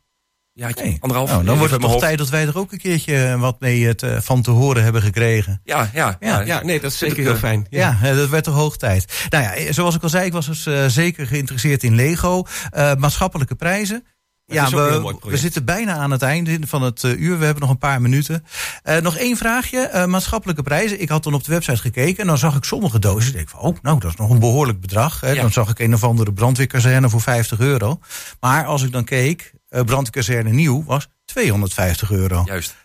[0.53, 0.95] Ja, Oké.
[0.99, 1.29] anderhalf.
[1.29, 2.03] Nou, dan wordt het toch hoofd.
[2.03, 5.01] tijd dat wij er ook een keertje wat mee het, eh, van te horen hebben
[5.01, 5.61] gekregen.
[5.63, 6.39] Ja, ja, ja.
[6.41, 7.65] Ja, nee, dat is zeker heel eh, fijn.
[7.69, 9.27] Ja, eh, dat werd toch hoog tijd.
[9.29, 12.43] Nou ja, eh, zoals ik al zei, ik was dus eh, zeker geïnteresseerd in Lego.
[12.69, 14.03] Eh, maatschappelijke prijzen.
[14.49, 17.39] Ja, we, zitten bijna aan het einde van het eh, uur.
[17.39, 18.45] We hebben nog een paar minuten.
[18.83, 19.79] Eh, nog één vraagje.
[19.79, 21.01] Eh, maatschappelijke prijzen.
[21.01, 23.29] Ik had dan op de website gekeken en dan zag ik sommige dozen.
[23.29, 25.21] Ik denk van, oh, nou, dat is nog een behoorlijk bedrag.
[25.21, 25.31] Hè.
[25.31, 25.41] Ja.
[25.41, 27.99] Dan zag ik een of andere brandweerkazerne voor 50 euro.
[28.39, 32.43] Maar als ik dan keek, brandweerkazerne nieuw was 250 euro.
[32.45, 32.75] Juist.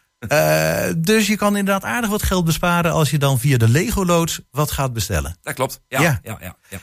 [0.96, 4.40] Dus je kan inderdaad aardig wat geld besparen als je dan via de Lego Loods
[4.50, 5.36] wat gaat bestellen.
[5.42, 5.80] Dat klopt.
[5.88, 6.20] Ja, Ja.
[6.22, 6.36] ja.
[6.40, 6.78] ja, ja,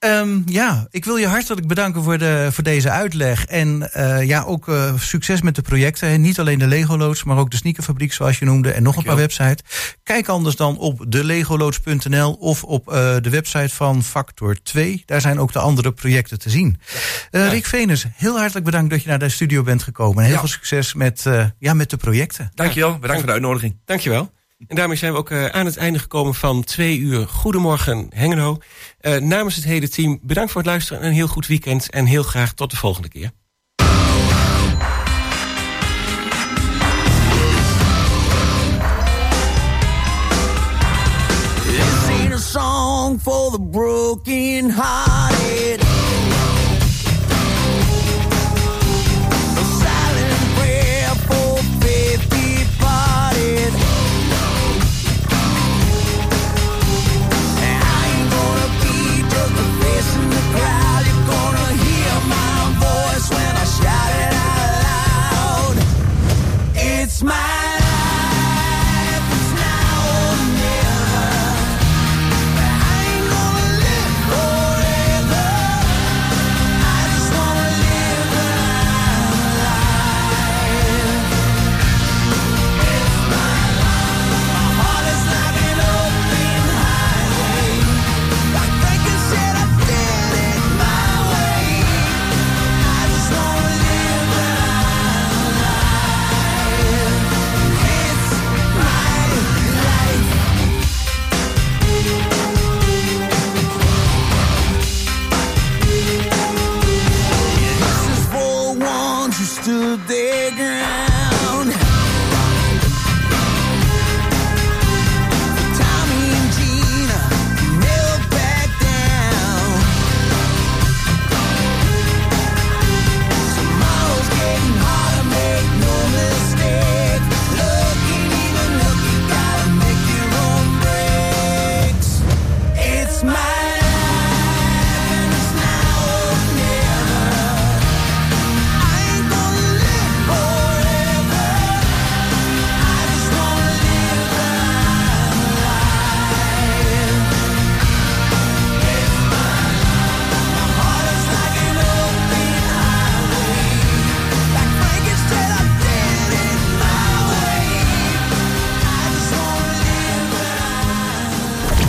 [0.00, 3.44] Ehm, ja, ik wil je hartelijk bedanken voor, de, voor deze uitleg.
[3.46, 6.08] En eh, ja, ook eh, succes met de projecten.
[6.08, 8.70] En niet alleen de Lego Loods, maar ook de sneakerfabriek zoals je noemde.
[8.72, 9.96] En nog een paar websites.
[10.02, 15.02] Kijk anders dan op delegoloods.nl of op eh, de website van Factor 2.
[15.06, 16.80] Daar zijn ook de andere projecten te zien.
[17.30, 20.18] Eh, Rick Venus, heel hartelijk bedankt dat je naar de studio bent gekomen.
[20.18, 20.38] En heel Ja.
[20.40, 22.50] veel succes met, eh, ja, met de projecten.
[22.54, 22.92] Dankjewel.
[22.98, 23.76] Bedankt voor de uitnodiging.
[23.84, 24.30] Dankjewel.
[24.66, 28.58] En daarmee zijn we ook eh, aan het einde gekomen van twee uur Goedemorgen Hengelo.
[28.98, 31.90] Eh, namens het hele team bedankt voor het luisteren en een heel goed weekend.
[31.90, 33.30] En heel graag tot de volgende keer.